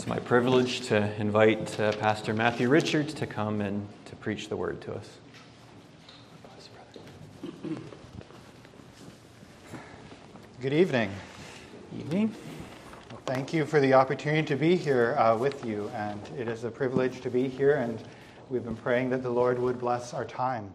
It's 0.00 0.06
my 0.06 0.18
privilege 0.18 0.80
to 0.86 1.14
invite 1.20 1.78
uh, 1.78 1.92
Pastor 1.92 2.32
Matthew 2.32 2.70
Richards 2.70 3.12
to 3.12 3.26
come 3.26 3.60
and 3.60 3.86
to 4.06 4.16
preach 4.16 4.48
the 4.48 4.56
word 4.56 4.80
to 4.80 4.94
us. 4.94 5.06
Good 10.62 10.72
evening. 10.72 11.10
Evening. 11.98 12.34
Well, 13.10 13.20
thank 13.26 13.52
you 13.52 13.66
for 13.66 13.78
the 13.78 13.92
opportunity 13.92 14.42
to 14.46 14.56
be 14.56 14.74
here 14.74 15.16
uh, 15.18 15.36
with 15.36 15.66
you, 15.66 15.90
and 15.94 16.18
it 16.34 16.48
is 16.48 16.64
a 16.64 16.70
privilege 16.70 17.20
to 17.20 17.28
be 17.28 17.46
here, 17.46 17.74
and 17.74 18.02
we've 18.48 18.64
been 18.64 18.76
praying 18.76 19.10
that 19.10 19.22
the 19.22 19.28
Lord 19.28 19.58
would 19.58 19.78
bless 19.78 20.14
our 20.14 20.24
time. 20.24 20.72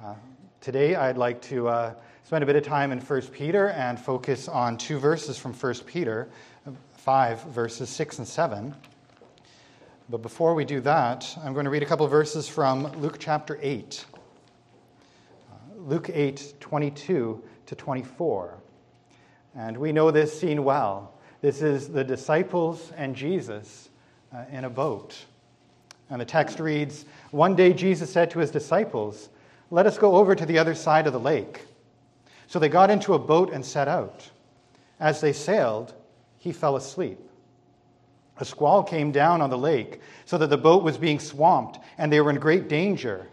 Uh, 0.00 0.14
today, 0.60 0.94
I'd 0.94 1.18
like 1.18 1.42
to 1.42 1.66
uh, 1.66 1.94
spend 2.22 2.44
a 2.44 2.46
bit 2.46 2.54
of 2.54 2.62
time 2.62 2.92
in 2.92 3.00
1 3.00 3.22
Peter 3.32 3.70
and 3.70 3.98
focus 3.98 4.46
on 4.46 4.78
two 4.78 5.00
verses 5.00 5.36
from 5.36 5.52
1 5.52 5.74
Peter 5.84 6.28
5, 7.00 7.44
verses 7.44 7.88
6 7.88 8.18
and 8.18 8.28
7. 8.28 8.74
But 10.10 10.20
before 10.20 10.54
we 10.54 10.66
do 10.66 10.82
that, 10.82 11.34
I'm 11.42 11.54
going 11.54 11.64
to 11.64 11.70
read 11.70 11.82
a 11.82 11.86
couple 11.86 12.06
verses 12.06 12.46
from 12.46 12.92
Luke 13.00 13.16
chapter 13.18 13.58
8. 13.62 14.04
Uh, 15.50 15.54
Luke 15.78 16.10
8, 16.12 16.56
22 16.60 17.42
to 17.64 17.74
24. 17.74 18.58
And 19.56 19.78
we 19.78 19.92
know 19.92 20.10
this 20.10 20.38
scene 20.38 20.62
well. 20.62 21.14
This 21.40 21.62
is 21.62 21.88
the 21.88 22.04
disciples 22.04 22.92
and 22.98 23.16
Jesus 23.16 23.88
uh, 24.34 24.44
in 24.52 24.64
a 24.64 24.70
boat. 24.70 25.16
And 26.10 26.20
the 26.20 26.26
text 26.26 26.60
reads 26.60 27.06
One 27.30 27.56
day 27.56 27.72
Jesus 27.72 28.12
said 28.12 28.30
to 28.32 28.40
his 28.40 28.50
disciples, 28.50 29.30
Let 29.70 29.86
us 29.86 29.96
go 29.96 30.16
over 30.16 30.34
to 30.34 30.44
the 30.44 30.58
other 30.58 30.74
side 30.74 31.06
of 31.06 31.14
the 31.14 31.20
lake. 31.20 31.62
So 32.46 32.58
they 32.58 32.68
got 32.68 32.90
into 32.90 33.14
a 33.14 33.18
boat 33.18 33.54
and 33.54 33.64
set 33.64 33.88
out. 33.88 34.28
As 34.98 35.22
they 35.22 35.32
sailed, 35.32 35.94
he 36.40 36.52
fell 36.52 36.74
asleep. 36.74 37.20
A 38.38 38.44
squall 38.44 38.82
came 38.82 39.12
down 39.12 39.42
on 39.42 39.50
the 39.50 39.58
lake, 39.58 40.00
so 40.24 40.38
that 40.38 40.48
the 40.48 40.56
boat 40.56 40.82
was 40.82 40.96
being 40.96 41.20
swamped, 41.20 41.78
and 41.98 42.10
they 42.10 42.20
were 42.20 42.30
in 42.30 42.38
great 42.40 42.68
danger. 42.68 43.28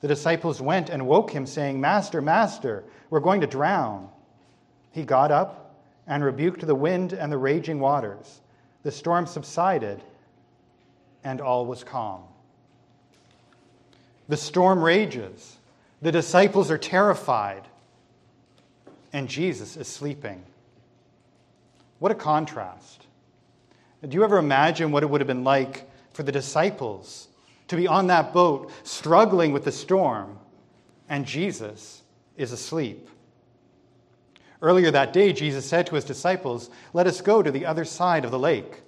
The 0.00 0.08
disciples 0.08 0.60
went 0.60 0.88
and 0.88 1.06
woke 1.06 1.30
him, 1.30 1.46
saying, 1.46 1.80
Master, 1.80 2.22
Master, 2.22 2.84
we're 3.10 3.20
going 3.20 3.42
to 3.42 3.46
drown. 3.46 4.08
He 4.90 5.04
got 5.04 5.30
up 5.30 5.76
and 6.06 6.24
rebuked 6.24 6.66
the 6.66 6.74
wind 6.74 7.12
and 7.12 7.30
the 7.30 7.36
raging 7.36 7.78
waters. 7.78 8.40
The 8.82 8.90
storm 8.90 9.26
subsided, 9.26 10.02
and 11.22 11.40
all 11.42 11.66
was 11.66 11.84
calm. 11.84 12.22
The 14.28 14.36
storm 14.38 14.82
rages. 14.82 15.58
The 16.00 16.10
disciples 16.10 16.70
are 16.70 16.78
terrified, 16.78 17.68
and 19.12 19.28
Jesus 19.28 19.76
is 19.76 19.86
sleeping. 19.86 20.42
What 22.02 22.10
a 22.10 22.16
contrast. 22.16 23.06
Do 24.02 24.16
you 24.16 24.24
ever 24.24 24.38
imagine 24.38 24.90
what 24.90 25.04
it 25.04 25.06
would 25.08 25.20
have 25.20 25.28
been 25.28 25.44
like 25.44 25.88
for 26.10 26.24
the 26.24 26.32
disciples 26.32 27.28
to 27.68 27.76
be 27.76 27.86
on 27.86 28.08
that 28.08 28.32
boat 28.32 28.72
struggling 28.82 29.52
with 29.52 29.64
the 29.64 29.70
storm 29.70 30.36
and 31.08 31.24
Jesus 31.24 32.02
is 32.36 32.50
asleep? 32.50 33.08
Earlier 34.60 34.90
that 34.90 35.12
day, 35.12 35.32
Jesus 35.32 35.64
said 35.64 35.86
to 35.86 35.94
his 35.94 36.04
disciples, 36.04 36.70
Let 36.92 37.06
us 37.06 37.20
go 37.20 37.40
to 37.40 37.52
the 37.52 37.64
other 37.64 37.84
side 37.84 38.24
of 38.24 38.32
the 38.32 38.38
lake. 38.38 38.82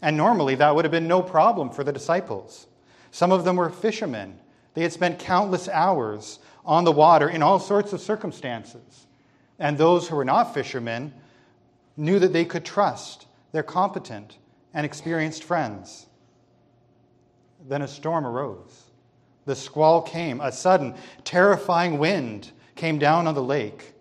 And 0.00 0.16
normally 0.16 0.54
that 0.54 0.74
would 0.74 0.86
have 0.86 0.92
been 0.92 1.06
no 1.06 1.20
problem 1.20 1.68
for 1.68 1.84
the 1.84 1.92
disciples. 1.92 2.68
Some 3.10 3.32
of 3.32 3.44
them 3.44 3.56
were 3.56 3.68
fishermen. 3.68 4.38
They 4.72 4.80
had 4.80 4.94
spent 4.94 5.18
countless 5.18 5.68
hours 5.68 6.38
on 6.64 6.84
the 6.84 6.92
water 6.92 7.28
in 7.28 7.42
all 7.42 7.58
sorts 7.58 7.92
of 7.92 8.00
circumstances. 8.00 9.08
And 9.58 9.76
those 9.76 10.08
who 10.08 10.16
were 10.16 10.24
not 10.24 10.54
fishermen 10.54 11.12
knew 11.96 12.18
that 12.18 12.32
they 12.32 12.44
could 12.44 12.64
trust 12.64 13.26
their 13.52 13.62
competent 13.62 14.38
and 14.74 14.84
experienced 14.84 15.44
friends. 15.44 16.06
Then 17.68 17.82
a 17.82 17.88
storm 17.88 18.26
arose. 18.26 18.84
The 19.46 19.56
squall 19.56 20.02
came, 20.02 20.40
a 20.40 20.52
sudden, 20.52 20.94
terrifying 21.24 21.98
wind 21.98 22.50
came 22.74 22.98
down 22.98 23.26
on 23.26 23.34
the 23.34 23.42
lake. 23.42 23.94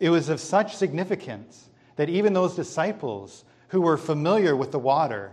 It 0.00 0.10
was 0.10 0.28
of 0.28 0.40
such 0.40 0.76
significance 0.76 1.68
that 1.96 2.08
even 2.08 2.32
those 2.32 2.54
disciples 2.54 3.44
who 3.68 3.80
were 3.80 3.96
familiar 3.96 4.56
with 4.56 4.72
the 4.72 4.78
water 4.78 5.32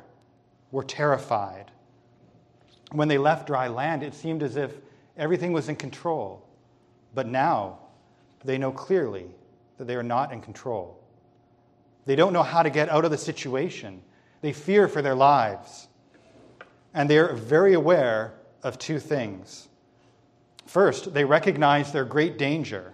were 0.72 0.84
terrified. 0.84 1.72
When 2.92 3.08
they 3.08 3.18
left 3.18 3.48
dry 3.48 3.68
land, 3.68 4.04
it 4.04 4.14
seemed 4.14 4.44
as 4.44 4.58
if 4.58 4.74
everything 5.16 5.54
was 5.54 5.70
in 5.70 5.76
control. 5.76 6.46
But 7.14 7.28
now 7.28 7.80
they 8.44 8.58
know 8.58 8.72
clearly 8.72 9.28
that 9.78 9.86
they 9.86 9.96
are 9.96 10.04
not 10.04 10.34
in 10.34 10.42
control. 10.42 11.05
They 12.06 12.16
don't 12.16 12.34
know 12.34 12.44
how 12.44 12.64
to 12.64 12.70
get 12.70 12.90
out 12.90 13.06
of 13.06 13.12
the 13.12 13.18
situation. 13.18 14.02
They 14.42 14.54
fear 14.54 14.88
for 14.88 15.02
their 15.02 15.16
lives. 15.16 15.88
And 16.94 17.10
they're 17.10 17.34
very 17.34 17.74
aware 17.74 18.34
of 18.64 18.78
two 18.78 19.00
things. 19.00 19.68
First, 20.66 21.14
they 21.14 21.26
recognize 21.26 21.92
their 21.92 22.06
great 22.06 22.38
danger. 22.38 22.94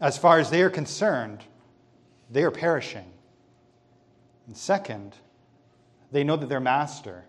As 0.00 0.18
far 0.18 0.38
as 0.38 0.50
they 0.50 0.62
are 0.62 0.70
concerned, 0.70 1.42
they 2.30 2.42
are 2.42 2.50
perishing. 2.50 3.10
And 4.46 4.56
second, 4.56 5.14
they 6.12 6.24
know 6.24 6.36
that 6.36 6.48
their 6.48 6.60
master, 6.60 7.24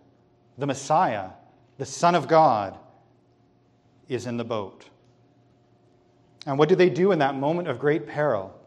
the 0.58 0.68
Messiah, 0.68 1.30
the 1.78 1.86
Son 1.86 2.16
of 2.16 2.28
God, 2.28 2.78
is 4.08 4.26
in 4.26 4.38
the 4.38 4.44
boat. 4.44 4.86
And 6.46 6.58
what 6.58 6.70
do 6.70 6.76
they 6.76 6.90
do 6.90 7.12
in 7.12 7.20
that 7.20 7.36
moment 7.36 7.68
of 7.68 7.80
great 7.80 8.08
peril? 8.08 8.58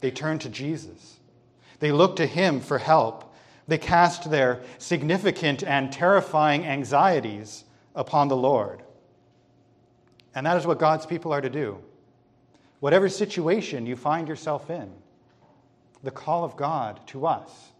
They 0.00 0.10
turn 0.10 0.38
to 0.40 0.48
Jesus. 0.48 1.17
They 1.80 1.92
look 1.92 2.16
to 2.16 2.26
Him 2.26 2.60
for 2.60 2.78
help. 2.78 3.34
They 3.66 3.78
cast 3.78 4.30
their 4.30 4.60
significant 4.78 5.62
and 5.62 5.92
terrifying 5.92 6.64
anxieties 6.64 7.64
upon 7.94 8.28
the 8.28 8.36
Lord. 8.36 8.82
And 10.34 10.46
that 10.46 10.56
is 10.56 10.66
what 10.66 10.78
God's 10.78 11.06
people 11.06 11.32
are 11.32 11.40
to 11.40 11.50
do. 11.50 11.78
Whatever 12.80 13.08
situation 13.08 13.86
you 13.86 13.96
find 13.96 14.28
yourself 14.28 14.70
in, 14.70 14.90
the 16.02 16.10
call 16.10 16.44
of 16.44 16.56
God 16.56 17.00
to 17.08 17.26
us 17.26 17.72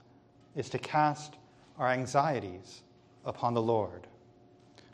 is 0.56 0.68
to 0.70 0.78
cast 0.78 1.36
our 1.78 1.88
anxieties 1.88 2.82
upon 3.24 3.54
the 3.54 3.62
Lord. 3.62 4.06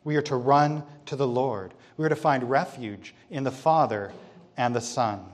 We 0.05 0.17
are 0.17 0.23
to 0.23 0.37
run 0.37 0.85
to 1.07 1.17
the 1.17 1.27
Lord. 1.27 1.73
We 1.97 2.05
are 2.05 2.11
to 2.11 2.17
find 2.17 2.51
refuge 2.51 3.15
in 3.31 3.45
the 3.45 3.51
Father 3.51 4.13
and 4.57 4.75
the 4.77 4.81
Son. 4.81 5.25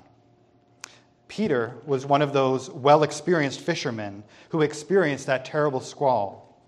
Peter 1.30 1.76
was 1.86 2.04
one 2.04 2.22
of 2.22 2.32
those 2.32 2.68
well 2.70 3.04
experienced 3.04 3.60
fishermen 3.60 4.24
who 4.48 4.62
experienced 4.62 5.26
that 5.26 5.44
terrible 5.44 5.80
squall. 5.80 6.60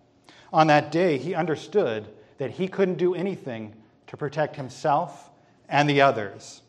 On 0.52 0.68
that 0.68 0.92
day, 0.92 1.18
he 1.18 1.34
understood 1.34 2.06
that 2.38 2.52
he 2.52 2.68
couldn't 2.68 2.94
do 2.94 3.12
anything 3.12 3.74
to 4.06 4.16
protect 4.16 4.54
himself 4.54 5.30
and 5.68 5.90
the 5.90 6.00
others. 6.00 6.62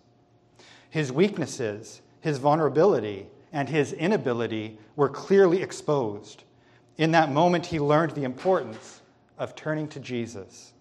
His 0.89 1.11
weaknesses, 1.11 2.01
his 2.19 2.39
vulnerability, 2.39 3.27
and 3.51 3.69
his 3.69 3.93
inability 3.93 4.79
were 4.95 5.09
clearly 5.09 5.61
exposed. 5.61 6.45
In 6.97 7.11
that 7.11 7.31
moment, 7.31 7.67
he 7.67 7.79
learned 7.79 8.13
the 8.13 8.23
importance 8.23 9.01
of 9.37 9.55
turning 9.55 9.87
to 9.89 9.99
Jesus, 9.99 10.73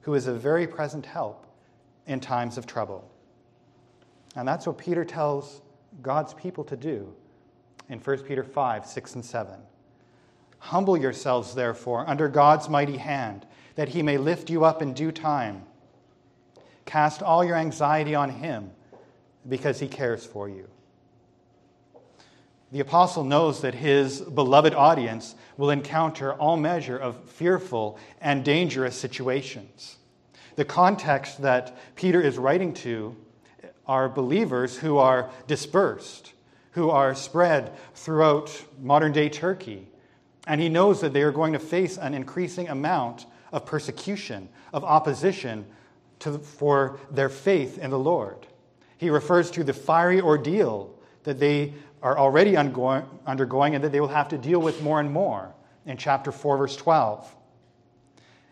who 0.00 0.14
is 0.14 0.26
a 0.26 0.34
very 0.34 0.66
present 0.66 1.06
help 1.06 1.46
in 2.08 2.18
times 2.18 2.58
of 2.58 2.66
trouble. 2.66 3.08
And 4.34 4.46
that's 4.48 4.66
what 4.66 4.76
Peter 4.76 5.04
tells 5.04 5.60
God's 6.02 6.34
people 6.34 6.64
to 6.64 6.76
do 6.76 7.14
in 7.88 7.98
1 7.98 8.18
Peter 8.24 8.44
5 8.44 8.86
6 8.86 9.14
and 9.14 9.24
7. 9.24 9.54
Humble 10.60 10.96
yourselves, 10.96 11.54
therefore, 11.54 12.08
under 12.08 12.28
God's 12.28 12.68
mighty 12.68 12.96
hand, 12.96 13.46
that 13.76 13.90
he 13.90 14.02
may 14.02 14.18
lift 14.18 14.50
you 14.50 14.64
up 14.64 14.82
in 14.82 14.92
due 14.92 15.12
time. 15.12 15.64
Cast 16.84 17.22
all 17.22 17.44
your 17.44 17.56
anxiety 17.56 18.14
on 18.14 18.30
him, 18.30 18.70
because 19.48 19.78
he 19.80 19.88
cares 19.88 20.26
for 20.26 20.48
you. 20.48 20.68
The 22.70 22.80
apostle 22.80 23.24
knows 23.24 23.62
that 23.62 23.74
his 23.74 24.20
beloved 24.20 24.74
audience 24.74 25.34
will 25.56 25.70
encounter 25.70 26.34
all 26.34 26.56
measure 26.56 26.98
of 26.98 27.16
fearful 27.30 27.98
and 28.20 28.44
dangerous 28.44 28.96
situations. 28.96 29.96
The 30.56 30.66
context 30.66 31.40
that 31.42 31.76
Peter 31.94 32.20
is 32.20 32.36
writing 32.36 32.74
to 32.74 33.16
are 33.88 34.08
believers 34.08 34.76
who 34.76 34.98
are 34.98 35.30
dispersed, 35.46 36.32
who 36.72 36.90
are 36.90 37.14
spread 37.14 37.72
throughout 37.94 38.64
modern 38.80 39.12
day 39.12 39.28
Turkey. 39.28 39.88
And 40.46 40.60
he 40.60 40.68
knows 40.68 41.00
that 41.00 41.12
they 41.12 41.22
are 41.22 41.32
going 41.32 41.54
to 41.54 41.58
face 41.58 41.96
an 41.96 42.14
increasing 42.14 42.68
amount 42.68 43.26
of 43.50 43.64
persecution, 43.64 44.48
of 44.72 44.84
opposition 44.84 45.66
to, 46.20 46.38
for 46.38 47.00
their 47.10 47.28
faith 47.28 47.78
in 47.78 47.90
the 47.90 47.98
Lord. 47.98 48.46
He 48.98 49.10
refers 49.10 49.50
to 49.52 49.64
the 49.64 49.72
fiery 49.72 50.20
ordeal 50.20 50.94
that 51.24 51.38
they 51.38 51.74
are 52.02 52.18
already 52.18 52.56
undergoing 52.56 53.74
and 53.74 53.84
that 53.84 53.92
they 53.92 54.00
will 54.00 54.08
have 54.08 54.28
to 54.28 54.38
deal 54.38 54.60
with 54.60 54.82
more 54.82 55.00
and 55.00 55.10
more 55.10 55.54
in 55.86 55.96
chapter 55.96 56.30
4, 56.30 56.58
verse 56.58 56.76
12. 56.76 57.34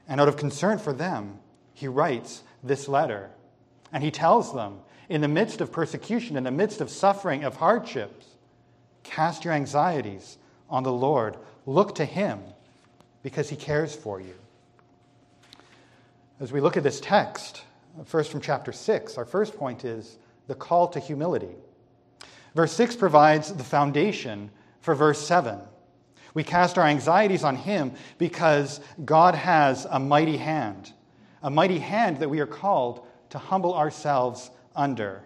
And 0.08 0.20
out 0.20 0.28
of 0.28 0.36
concern 0.36 0.78
for 0.78 0.92
them, 0.92 1.38
he 1.74 1.88
writes 1.88 2.42
this 2.62 2.88
letter. 2.88 3.30
And 3.92 4.02
he 4.02 4.10
tells 4.10 4.54
them 4.54 4.78
in 5.08 5.20
the 5.20 5.29
midst 5.29 5.61
of 5.61 5.73
persecution, 5.73 6.37
in 6.37 6.44
the 6.44 6.50
midst 6.50 6.81
of 6.81 6.91
suffering, 6.91 7.44
of 7.44 7.56
hardships, 7.56 8.26
cast 9.03 9.44
your 9.44 9.55
anxieties 9.55 10.38
on 10.69 10.82
the 10.82 10.93
Lord. 10.93 11.37
Look 11.64 11.94
to 11.97 12.05
him 12.05 12.41
because 13.23 13.49
he 13.49 13.56
cares 13.56 13.94
for 13.94 14.20
you. 14.20 14.35
As 16.41 16.53
we 16.53 16.61
look 16.61 16.76
at 16.76 16.82
this 16.82 17.00
text, 17.00 17.62
first 18.05 18.31
from 18.31 18.41
chapter 18.41 18.73
6, 18.73 19.17
our 19.17 19.25
first 19.25 19.56
point 19.56 19.85
is 19.85 20.19
the 20.49 20.55
call 20.55 20.88
to 20.88 21.00
humility. 21.00 21.55
Verse 22.55 22.73
6 22.73 22.97
provides 22.97 23.53
the 23.53 23.64
foundation 23.64 24.50
for 24.81 24.94
verse 24.94 25.25
7. 25.26 25.58
We 26.35 26.44
cast 26.44 26.76
our 26.76 26.87
anxieties 26.87 27.44
on 27.44 27.56
him 27.56 27.93
because 28.19 28.81
God 29.05 29.35
has 29.35 29.87
a 29.91 29.99
mighty 29.99 30.37
hand, 30.37 30.93
a 31.43 31.50
mighty 31.50 31.79
hand 31.79 32.19
that 32.19 32.29
we 32.29 32.41
are 32.41 32.47
called 32.47 33.06
to 33.31 33.38
humble 33.38 33.75
ourselves 33.75 34.50
under. 34.76 35.23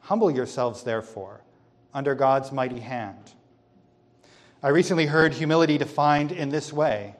Humble 0.00 0.30
yourselves, 0.30 0.84
therefore, 0.84 1.42
under 1.92 2.14
God's 2.14 2.52
mighty 2.52 2.80
hand. 2.80 3.32
I 4.62 4.68
recently 4.68 5.06
heard 5.06 5.34
humility 5.34 5.76
defined 5.78 6.32
in 6.32 6.48
this 6.48 6.72
way 6.72 7.14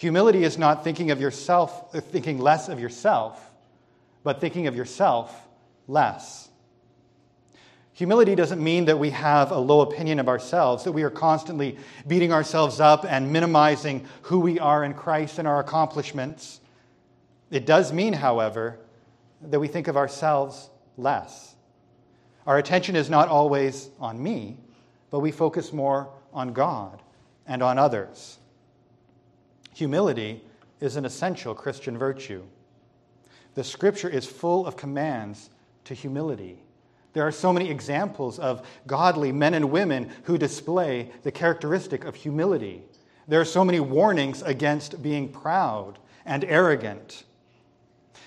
Humility 0.00 0.44
is 0.44 0.56
not 0.56 0.82
thinking 0.82 1.10
of 1.10 1.20
yourself, 1.20 1.94
uh, 1.94 2.00
thinking 2.00 2.38
less 2.38 2.70
of 2.70 2.80
yourself, 2.80 3.50
but 4.24 4.40
thinking 4.40 4.66
of 4.66 4.74
yourself 4.74 5.46
less. 5.86 6.48
Humility 7.92 8.34
doesn't 8.34 8.64
mean 8.64 8.86
that 8.86 8.98
we 8.98 9.10
have 9.10 9.50
a 9.50 9.58
low 9.58 9.82
opinion 9.82 10.18
of 10.18 10.26
ourselves, 10.26 10.84
that 10.84 10.92
we 10.92 11.02
are 11.02 11.10
constantly 11.10 11.76
beating 12.06 12.32
ourselves 12.32 12.80
up 12.80 13.04
and 13.06 13.30
minimizing 13.30 14.06
who 14.22 14.40
we 14.40 14.58
are 14.58 14.84
in 14.84 14.94
Christ 14.94 15.38
and 15.38 15.46
our 15.46 15.60
accomplishments. 15.60 16.60
It 17.50 17.66
does 17.66 17.92
mean, 17.92 18.14
however, 18.14 18.78
that 19.42 19.60
we 19.60 19.68
think 19.68 19.88
of 19.88 19.96
ourselves 19.96 20.70
less. 20.96 21.54
Our 22.46 22.58
attention 22.58 22.96
is 22.96 23.10
not 23.10 23.28
always 23.28 23.90
on 23.98 24.22
me, 24.22 24.56
but 25.10 25.20
we 25.20 25.30
focus 25.32 25.72
more 25.72 26.08
on 26.32 26.52
God 26.52 27.02
and 27.46 27.62
on 27.62 27.78
others. 27.78 28.38
Humility 29.74 30.42
is 30.80 30.96
an 30.96 31.04
essential 31.04 31.54
Christian 31.54 31.96
virtue. 31.96 32.42
The 33.54 33.64
scripture 33.64 34.08
is 34.08 34.26
full 34.26 34.66
of 34.66 34.76
commands 34.76 35.50
to 35.84 35.94
humility. 35.94 36.62
There 37.12 37.26
are 37.26 37.32
so 37.32 37.52
many 37.52 37.68
examples 37.70 38.38
of 38.38 38.66
godly 38.86 39.32
men 39.32 39.54
and 39.54 39.70
women 39.70 40.10
who 40.24 40.38
display 40.38 41.10
the 41.22 41.32
characteristic 41.32 42.04
of 42.04 42.14
humility. 42.14 42.82
There 43.26 43.40
are 43.40 43.44
so 43.44 43.64
many 43.64 43.80
warnings 43.80 44.42
against 44.42 45.02
being 45.02 45.28
proud 45.28 45.98
and 46.24 46.44
arrogant. 46.44 47.24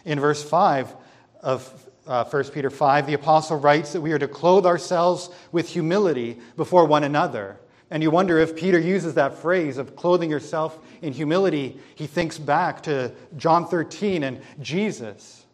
In 0.06 0.19
verse 0.19 0.44
5 0.44 0.95
of 1.42 1.90
uh, 2.06 2.25
1 2.25 2.44
Peter 2.45 2.69
5, 2.69 3.07
the 3.07 3.13
apostle 3.13 3.57
writes 3.57 3.94
that 3.94 4.01
we 4.01 4.12
are 4.12 4.19
to 4.19 4.28
clothe 4.28 4.66
ourselves 4.66 5.30
with 5.51 5.69
humility 5.69 6.40
before 6.57 6.86
one 6.86 7.04
another. 7.04 7.57
And 7.90 8.01
you 8.01 8.12
wonder 8.12 8.40
if 8.40 8.56
Peter 8.56 8.80
uses 8.80 9.13
that 9.13 9.38
phrase 9.38 9.78
of 9.78 9.95
clothing 9.95 10.30
yourself 10.30 10.80
in 11.01 11.13
humility, 11.13 11.80
he 11.95 12.07
thinks 12.07 12.38
back 12.38 12.84
to 12.84 13.12
John 13.38 13.68
13 13.68 14.24
and 14.24 14.42
Jesus 14.60 15.45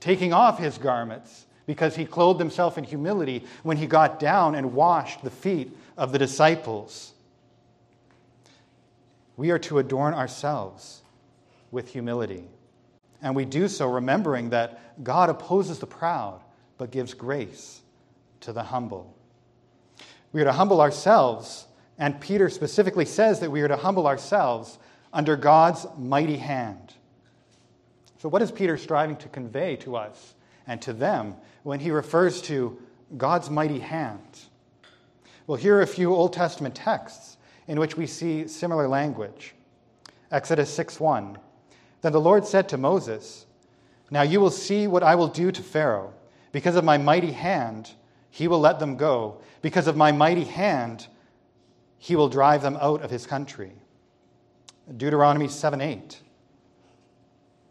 taking 0.00 0.32
off 0.32 0.58
his 0.58 0.78
garments 0.78 1.46
because 1.66 1.94
he 1.94 2.04
clothed 2.04 2.40
himself 2.40 2.78
in 2.78 2.84
humility 2.84 3.44
when 3.62 3.76
he 3.76 3.86
got 3.86 4.18
down 4.18 4.54
and 4.54 4.72
washed 4.72 5.22
the 5.22 5.30
feet 5.30 5.76
of 5.96 6.12
the 6.12 6.18
disciples. 6.18 7.12
We 9.36 9.50
are 9.50 9.58
to 9.60 9.78
adorn 9.78 10.14
ourselves 10.14 11.02
with 11.70 11.88
humility. 11.88 12.44
And 13.22 13.36
we 13.36 13.44
do 13.44 13.68
so 13.68 13.90
remembering 13.90 14.50
that 14.50 15.04
God 15.04 15.30
opposes 15.30 15.78
the 15.78 15.86
proud, 15.86 16.40
but 16.78 16.90
gives 16.90 17.14
grace 17.14 17.82
to 18.40 18.52
the 18.52 18.62
humble. 18.62 19.14
We 20.32 20.40
are 20.40 20.46
to 20.46 20.52
humble 20.52 20.80
ourselves, 20.80 21.66
and 21.98 22.20
Peter 22.20 22.48
specifically 22.48 23.04
says 23.04 23.40
that 23.40 23.50
we 23.50 23.60
are 23.62 23.68
to 23.68 23.76
humble 23.76 24.06
ourselves 24.06 24.78
under 25.12 25.36
God's 25.36 25.86
mighty 25.98 26.36
hand. 26.36 26.94
So, 28.18 28.28
what 28.28 28.42
is 28.42 28.52
Peter 28.52 28.76
striving 28.76 29.16
to 29.16 29.28
convey 29.28 29.76
to 29.76 29.96
us 29.96 30.34
and 30.66 30.80
to 30.82 30.92
them 30.92 31.34
when 31.62 31.80
he 31.80 31.90
refers 31.90 32.42
to 32.42 32.78
God's 33.16 33.50
mighty 33.50 33.80
hand? 33.80 34.40
Well, 35.46 35.56
here 35.56 35.76
are 35.76 35.82
a 35.82 35.86
few 35.86 36.14
Old 36.14 36.32
Testament 36.32 36.74
texts 36.74 37.36
in 37.66 37.80
which 37.80 37.96
we 37.96 38.06
see 38.06 38.46
similar 38.46 38.86
language. 38.86 39.54
Exodus 40.30 40.72
6 40.72 41.00
1. 41.00 41.38
Then 42.02 42.12
the 42.12 42.20
Lord 42.20 42.46
said 42.46 42.68
to 42.70 42.78
Moses, 42.78 43.46
Now 44.10 44.22
you 44.22 44.40
will 44.40 44.50
see 44.50 44.86
what 44.86 45.02
I 45.02 45.14
will 45.14 45.28
do 45.28 45.52
to 45.52 45.62
Pharaoh. 45.62 46.12
Because 46.52 46.76
of 46.76 46.84
my 46.84 46.98
mighty 46.98 47.32
hand, 47.32 47.92
he 48.30 48.48
will 48.48 48.60
let 48.60 48.78
them 48.78 48.96
go. 48.96 49.40
Because 49.62 49.86
of 49.86 49.96
my 49.96 50.12
mighty 50.12 50.44
hand, 50.44 51.06
he 51.98 52.16
will 52.16 52.28
drive 52.28 52.62
them 52.62 52.78
out 52.80 53.02
of 53.02 53.10
his 53.10 53.26
country. 53.26 53.72
Deuteronomy 54.96 55.48
7 55.48 55.80
8. 55.80 56.20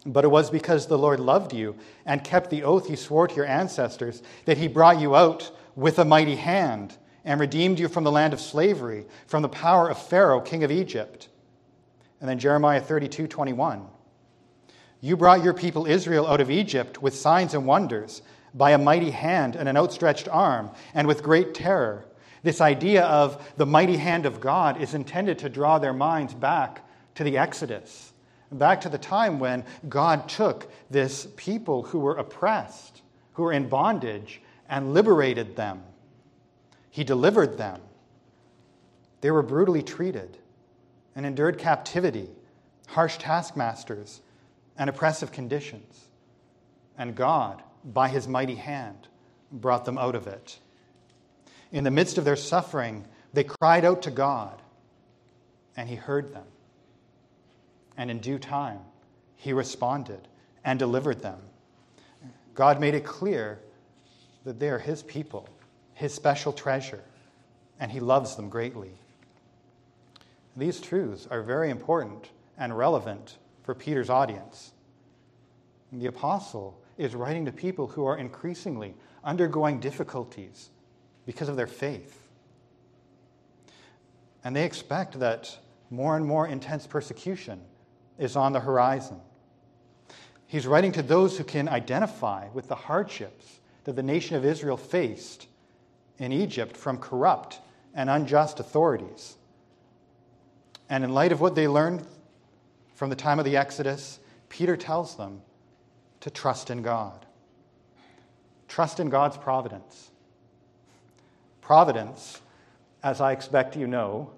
But 0.06 0.24
it 0.24 0.30
was 0.30 0.50
because 0.50 0.88
the 0.88 0.98
Lord 0.98 1.20
loved 1.20 1.54
you 1.54 1.75
and 2.06 2.24
kept 2.24 2.50
the 2.50 2.64
oath 2.64 2.88
he 2.88 2.96
swore 2.96 3.28
to 3.28 3.36
your 3.36 3.46
ancestors 3.46 4.24
that 4.46 4.58
he 4.58 4.68
brought 4.68 5.00
you 5.00 5.16
out 5.16 5.52
with 5.75 6.00
a 6.00 6.06
mighty 6.06 6.36
hand 6.36 6.98
and 7.25 7.40
redeemed 7.40 7.80
you 7.80 7.90
from 7.90 8.06
the 8.06 8.12
land 8.12 8.32
of 8.34 8.40
slavery, 8.40 9.06
from 9.28 9.42
the 9.42 9.50
power 9.50 9.90
of 9.90 10.02
Pharaoh, 10.02 10.40
king 10.40 10.64
of 10.64 10.72
Egypt. 10.72 11.28
And 12.22 12.30
then 12.30 12.40
Jeremiah 12.40 12.82
32 12.82 13.28
21. 13.28 13.88
You 15.01 15.16
brought 15.16 15.44
your 15.44 15.54
people 15.54 15.86
Israel 15.86 16.28
out 16.28 16.42
of 16.42 16.51
Egypt 16.51 17.01
with 17.01 17.16
signs 17.16 17.54
and 17.54 17.66
wonders 17.66 18.22
by 18.54 18.72
a 18.72 18.78
mighty 18.78 19.12
hand 19.12 19.56
and 19.56 19.69
an 19.69 19.78
outstretched 19.78 20.28
arm, 20.28 20.72
and 20.94 21.07
with 21.07 21.24
great 21.24 21.54
terror. 21.54 22.06
This 22.44 22.62
idea 22.62 23.06
of 23.06 23.54
the 23.57 23.66
mighty 23.66 23.98
hand 23.98 24.25
of 24.25 24.42
God 24.42 24.81
is 24.81 24.94
intended 24.94 25.40
to 25.40 25.50
draw 25.50 25.78
their 25.78 25.94
minds 25.94 26.34
back 26.34 26.84
to 27.16 27.24
the 27.24 27.38
Exodus, 27.38 28.13
back 28.51 28.81
to 28.81 28.90
the 28.90 28.98
time 28.98 29.40
when 29.40 29.63
God 29.88 30.28
took 30.28 30.72
this 30.90 31.28
people 31.38 31.84
who 31.84 32.00
were 32.00 32.16
oppressed, 32.16 33.01
who 33.34 33.44
were 33.44 33.54
in 33.54 33.69
bondage, 33.69 34.42
and 34.68 34.94
liberated 34.94 35.56
them. 35.56 35.84
He 36.90 37.04
delivered 37.04 37.57
them. 37.57 37.81
They 39.22 39.31
were 39.31 39.44
brutally 39.44 39.84
treated 39.84 40.38
and 41.16 41.25
endured 41.25 41.57
captivity, 41.57 42.30
harsh 42.88 43.18
taskmasters, 43.18 44.22
and 44.80 44.90
oppressive 44.90 45.31
conditions. 45.31 46.08
And 46.98 47.14
God, 47.14 47.62
by 47.84 48.08
his 48.08 48.28
mighty 48.28 48.56
hand, 48.56 49.08
brought 49.52 49.86
them 49.86 49.98
out 49.98 50.16
of 50.16 50.26
it. 50.26 50.58
In 51.72 51.84
the 51.84 51.92
midst 51.92 52.18
of 52.18 52.26
their 52.26 52.36
suffering, 52.36 53.06
they 53.34 53.44
cried 53.44 53.86
out 53.86 54.02
to 54.04 54.12
God, 54.12 54.62
and 55.78 55.88
he 55.88 55.96
heard 55.96 56.34
them. 56.34 56.46
And 57.96 58.10
in 58.10 58.20
due 58.20 58.39
time, 58.39 58.80
he 59.36 59.53
responded 59.53 60.27
and 60.63 60.80
delivered 60.80 61.22
them. 61.22 61.39
God 62.56 62.80
made 62.80 62.96
it 62.96 63.06
clear 63.06 63.60
that 64.46 64.60
they 64.60 64.70
are 64.70 64.80
his 64.80 65.03
people, 65.03 65.48
his 65.94 66.13
special 66.13 66.53
treasure, 66.53 67.03
and 67.80 67.92
he 67.92 68.00
loves 68.00 68.36
them 68.36 68.50
greatly. 68.50 68.92
These 70.56 70.82
truths 70.82 71.27
are 71.30 71.42
very 71.42 71.70
important 71.70 72.30
and 72.58 72.77
relevant 72.77 73.38
for 73.63 73.75
Peter's 73.75 74.10
audience. 74.10 74.72
The 75.91 76.08
apostle 76.08 76.79
is 76.98 77.15
writing 77.15 77.46
to 77.46 77.51
people 77.51 77.88
who 77.88 78.05
are 78.05 78.17
increasingly 78.17 78.96
undergoing 79.24 79.79
difficulties 79.79 80.69
because 81.25 81.50
of 81.50 81.55
their 81.55 81.67
faith. 81.67 82.27
And 84.43 84.55
they 84.55 84.65
expect 84.65 85.19
that 85.19 85.58
more 85.89 86.15
and 86.15 86.25
more 86.25 86.48
intense 86.48 86.86
persecution 86.86 87.62
is 88.17 88.36
on 88.36 88.53
the 88.53 88.60
horizon. 88.60 89.19
He's 90.46 90.67
writing 90.67 90.91
to 90.93 91.01
those 91.01 91.38
who 91.38 91.43
can 91.43 91.67
identify 91.67 92.48
with 92.53 92.67
the 92.67 92.75
hardships 92.75 93.60
that 93.84 93.96
the 93.96 94.03
nation 94.03 94.36
of 94.36 94.46
Israel 94.46 94.77
faced 94.77 95.48
in 96.17 96.31
Egypt 96.31 96.75
from 96.75 96.98
corrupt 96.98 97.60
and 97.93 98.10
unjust 98.10 98.60
authorities. 98.60 99.36
And 100.89 101.03
in 101.03 101.13
light 101.13 101.31
of 101.31 101.41
what 101.41 101.55
they 101.55 101.67
learned 101.67 102.05
from 102.96 103.10
the 103.10 103.15
time 103.15 103.39
of 103.39 103.46
the 103.46 103.58
Exodus, 103.58 104.19
Peter 104.50 104.75
tells 104.75 105.15
them 105.15 105.41
to 106.22 106.30
trust 106.30 106.70
in 106.70 106.82
God. 106.82 107.26
Trust 108.68 109.00
in 109.00 109.10
God's 109.10 109.38
providence. 109.38 110.12
Providence, 111.62 112.42
as 113.04 113.22
I 113.22 113.32
expect 113.32 113.76
you 113.76 113.88
know, 113.88 114.32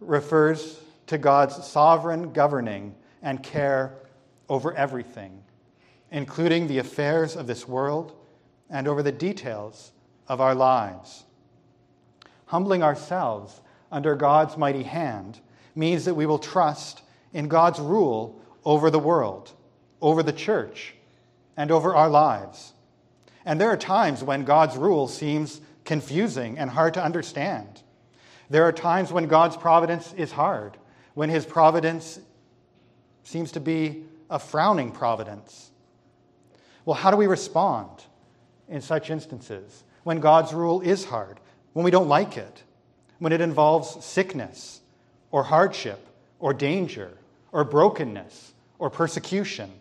refers 0.00 0.80
to 1.06 1.18
God's 1.18 1.64
sovereign 1.64 2.32
governing 2.32 2.94
and 3.22 3.42
care 3.42 3.94
over 4.48 4.74
everything, 4.74 5.42
including 6.10 6.66
the 6.66 6.78
affairs 6.78 7.36
of 7.36 7.46
this 7.46 7.66
world 7.66 8.16
and 8.70 8.88
over 8.88 9.02
the 9.02 9.12
details 9.12 9.92
of 10.28 10.40
our 10.40 10.54
lives. 10.54 11.24
Humbling 12.46 12.82
ourselves 12.82 13.60
under 13.90 14.14
God's 14.14 14.56
mighty 14.56 14.82
hand 14.82 15.40
means 15.74 16.04
that 16.04 16.14
we 16.14 16.26
will 16.26 16.38
trust 16.38 17.02
in 17.32 17.48
God's 17.48 17.78
rule 17.78 18.40
over 18.64 18.90
the 18.90 18.98
world, 18.98 19.52
over 20.00 20.22
the 20.22 20.32
church, 20.32 20.95
and 21.56 21.70
over 21.70 21.94
our 21.94 22.08
lives. 22.08 22.72
And 23.44 23.60
there 23.60 23.70
are 23.70 23.76
times 23.76 24.22
when 24.22 24.44
God's 24.44 24.76
rule 24.76 25.08
seems 25.08 25.60
confusing 25.84 26.58
and 26.58 26.68
hard 26.68 26.94
to 26.94 27.04
understand. 27.04 27.82
There 28.50 28.64
are 28.64 28.72
times 28.72 29.12
when 29.12 29.26
God's 29.26 29.56
providence 29.56 30.12
is 30.16 30.32
hard, 30.32 30.76
when 31.14 31.30
his 31.30 31.46
providence 31.46 32.18
seems 33.22 33.52
to 33.52 33.60
be 33.60 34.04
a 34.30 34.38
frowning 34.38 34.92
providence. 34.92 35.70
Well, 36.84 36.94
how 36.94 37.10
do 37.10 37.16
we 37.16 37.26
respond 37.26 37.90
in 38.68 38.80
such 38.80 39.10
instances 39.10 39.84
when 40.04 40.20
God's 40.20 40.52
rule 40.52 40.80
is 40.80 41.04
hard, 41.04 41.40
when 41.72 41.84
we 41.84 41.90
don't 41.90 42.08
like 42.08 42.36
it, 42.36 42.62
when 43.18 43.32
it 43.32 43.40
involves 43.40 44.04
sickness 44.04 44.80
or 45.30 45.42
hardship 45.42 46.06
or 46.38 46.52
danger 46.52 47.16
or 47.50 47.64
brokenness 47.64 48.52
or 48.78 48.90
persecution? 48.90 49.72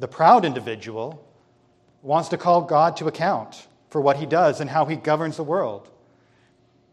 The 0.00 0.08
proud 0.08 0.46
individual 0.46 1.22
wants 2.02 2.30
to 2.30 2.38
call 2.38 2.62
God 2.62 2.96
to 2.96 3.06
account 3.06 3.68
for 3.90 4.00
what 4.00 4.16
he 4.16 4.24
does 4.24 4.60
and 4.60 4.70
how 4.70 4.86
he 4.86 4.96
governs 4.96 5.36
the 5.36 5.44
world. 5.44 5.90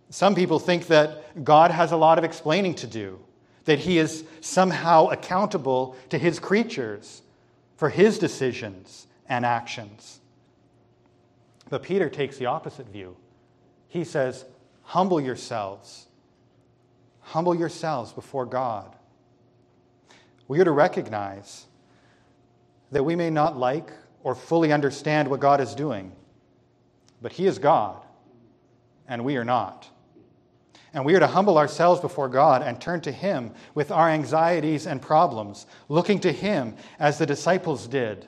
Some 0.09 0.35
people 0.35 0.59
think 0.59 0.87
that 0.87 1.43
God 1.43 1.71
has 1.71 1.93
a 1.93 1.97
lot 1.97 2.17
of 2.17 2.25
explaining 2.25 2.75
to 2.75 2.87
do, 2.87 3.19
that 3.63 3.79
he 3.79 3.97
is 3.97 4.25
somehow 4.41 5.07
accountable 5.07 5.95
to 6.09 6.17
his 6.17 6.37
creatures 6.37 7.21
for 7.77 7.89
his 7.89 8.19
decisions 8.19 9.07
and 9.29 9.45
actions. 9.45 10.19
But 11.69 11.83
Peter 11.83 12.09
takes 12.09 12.37
the 12.37 12.47
opposite 12.47 12.89
view. 12.89 13.15
He 13.87 14.03
says, 14.03 14.43
Humble 14.83 15.21
yourselves. 15.21 16.07
Humble 17.21 17.55
yourselves 17.55 18.11
before 18.11 18.45
God. 18.45 18.95
We 20.49 20.59
are 20.59 20.65
to 20.65 20.71
recognize 20.71 21.66
that 22.91 23.03
we 23.03 23.15
may 23.15 23.29
not 23.29 23.57
like 23.57 23.91
or 24.23 24.35
fully 24.35 24.71
understand 24.71 25.27
what 25.27 25.39
God 25.39 25.61
is 25.61 25.75
doing, 25.75 26.11
but 27.21 27.31
He 27.31 27.45
is 27.45 27.59
God, 27.59 28.03
and 29.07 29.23
we 29.23 29.37
are 29.37 29.45
not. 29.45 29.89
And 30.93 31.05
we 31.05 31.15
are 31.15 31.19
to 31.19 31.27
humble 31.27 31.57
ourselves 31.57 32.01
before 32.01 32.29
God 32.29 32.61
and 32.61 32.79
turn 32.79 33.01
to 33.01 33.11
Him 33.11 33.51
with 33.75 33.91
our 33.91 34.09
anxieties 34.09 34.87
and 34.87 35.01
problems, 35.01 35.65
looking 35.89 36.19
to 36.21 36.31
Him 36.31 36.75
as 36.99 37.17
the 37.17 37.25
disciples 37.25 37.87
did 37.87 38.27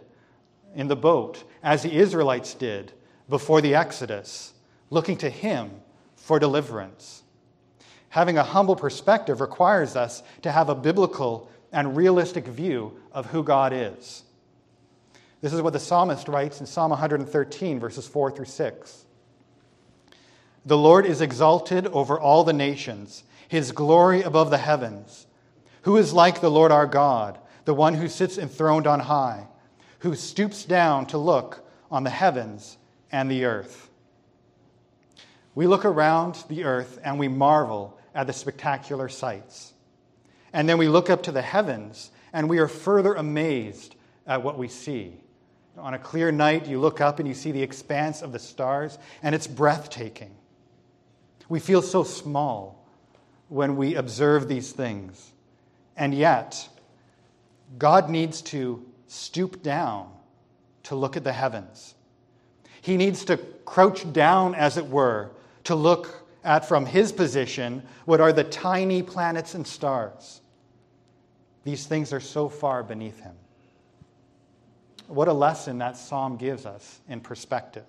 in 0.75 0.88
the 0.88 0.96
boat, 0.96 1.44
as 1.63 1.84
the 1.84 1.96
Israelites 1.96 2.54
did 2.54 2.94
before 3.28 3.62
the 3.62 3.75
Exodus, 3.75 4.54
looking 4.89 5.18
to 5.18 5.30
Him 5.30 5.72
for 6.16 6.38
deliverance. 6.38 7.24
Having 8.10 8.38
a 8.38 8.44
humble 8.44 8.75
perspective 8.75 9.42
requires 9.42 9.96
us 9.96 10.24
to 10.42 10.51
have 10.51 10.70
a 10.70 10.75
biblical 10.75 11.50
and 11.72 11.96
realistic 11.96 12.46
view 12.46 13.00
of 13.12 13.28
who 13.28 13.44
God 13.44 13.72
is. 13.74 14.24
This 15.41 15.53
is 15.53 15.62
what 15.62 15.74
the 15.74 15.79
psalmist 15.79 16.27
writes 16.27 16.60
in 16.60 16.65
Psalm 16.65 16.89
113, 16.89 17.79
verses 17.79 18.08
4 18.08 18.31
through 18.31 18.46
6. 18.46 19.05
The 20.65 20.77
Lord 20.77 21.05
is 21.05 21.22
exalted 21.22 21.88
over 21.88 22.19
all 22.19 22.43
the 22.43 22.53
nations, 22.53 23.24
his 23.48 23.72
glory 23.72 24.22
above 24.22 24.50
the 24.50 24.58
heavens. 24.58 25.27
Who 25.84 25.96
is 25.96 26.13
like 26.13 26.41
the 26.41 26.51
Lord 26.51 26.72
our 26.72 26.86
God, 26.86 27.39
the 27.63 27.74
one 27.74 27.93
who 27.93 28.10
sits 28.10 28.38
enthroned 28.38 28.86
on 28.86 29.00
high, 29.00 29.48
who 30.00 30.13
stoops 30.13 30.65
down 30.65 31.05
to 31.08 31.17
look 31.17 31.65
on 31.89 32.03
the 32.03 32.10
heavens 32.10 32.77
and 33.12 33.31
the 33.31 33.46
earth? 33.46 33.89
We 35.55 35.67
look 35.67 35.86
around 35.86 36.43
the 36.50 36.65
earth 36.65 37.00
and 37.03 37.17
we 37.17 37.29
marvel 37.29 37.98
at 38.13 38.27
the 38.27 38.34
spectacular 38.34 39.08
sights. 39.08 39.74
And 40.51 40.67
then 40.67 40.77
we 40.77 40.89
look 40.89 41.10
up 41.10 41.24
to 41.24 41.31
the 41.31 41.41
heavens 41.41 42.12
and 42.34 42.50
we 42.50 42.60
are 42.60 42.67
further 42.67 43.13
amazed 43.13 43.96
at 44.27 44.43
what 44.43 44.58
we 44.58 44.67
see. 44.67 45.22
On 45.81 45.93
a 45.93 46.00
clear 46.00 46.31
night, 46.31 46.67
you 46.67 46.79
look 46.79 47.01
up 47.01 47.19
and 47.19 47.27
you 47.27 47.33
see 47.33 47.51
the 47.51 47.62
expanse 47.62 48.21
of 48.21 48.31
the 48.31 48.39
stars, 48.39 48.98
and 49.24 49.33
it's 49.33 49.48
breathtaking. 49.48 50.36
We 51.48 51.59
feel 51.59 51.81
so 51.81 52.03
small 52.03 52.86
when 53.48 53.75
we 53.75 53.95
observe 53.95 54.48
these 54.48 54.71
things. 54.71 55.31
And 55.98 56.13
yet, 56.13 56.69
God 57.77 58.09
needs 58.09 58.41
to 58.43 58.86
stoop 59.07 59.63
down 59.63 60.12
to 60.83 60.95
look 60.95 61.17
at 61.17 61.24
the 61.24 61.33
heavens. 61.33 61.95
He 62.81 62.98
needs 62.98 63.25
to 63.25 63.38
crouch 63.65 64.12
down, 64.13 64.55
as 64.55 64.77
it 64.77 64.88
were, 64.88 65.31
to 65.65 65.75
look 65.75 66.27
at 66.43 66.67
from 66.67 66.86
his 66.86 67.12
position 67.12 67.83
what 68.05 68.21
are 68.21 68.31
the 68.31 68.43
tiny 68.43 69.03
planets 69.03 69.55
and 69.55 69.67
stars. 69.67 70.41
These 71.63 71.86
things 71.86 72.13
are 72.13 72.19
so 72.19 72.50
far 72.50 72.83
beneath 72.83 73.19
him. 73.19 73.36
What 75.10 75.28
a 75.28 75.34
lesson 75.34 75.80
that 75.80 75.98
psalm 75.98 76.38
gives 76.38 76.66
us 76.66 77.01
in 77.10 77.20
perspective. 77.20 77.86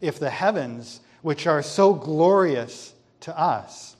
If 0.00 0.18
the 0.18 0.30
heavens 0.30 1.00
which 1.22 1.46
are 1.46 1.62
so 1.62 1.94
glorious 1.94 2.94
to 3.20 3.36
us, 3.36 3.96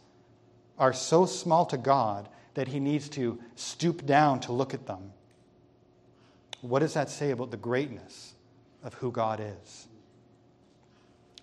are 0.79 0.93
so 0.93 1.27
small 1.27 1.65
to 1.67 1.77
God 1.77 2.29
that 2.55 2.69
he 2.69 2.81
needs 2.81 3.09
to 3.11 3.39
stoop 3.55 4.07
down 4.07 4.41
to 4.41 4.53
look 4.53 4.75
at 4.75 4.87
them. 4.87 5.13
What 6.61 6.81
does 6.81 6.95
that 6.95 7.11
say 7.11 7.31
about 7.31 7.51
the 7.51 7.57
greatness 7.57 8.35
of 8.83 8.95
who 8.95 9.11
God 9.11 9.41
is? 9.41 9.89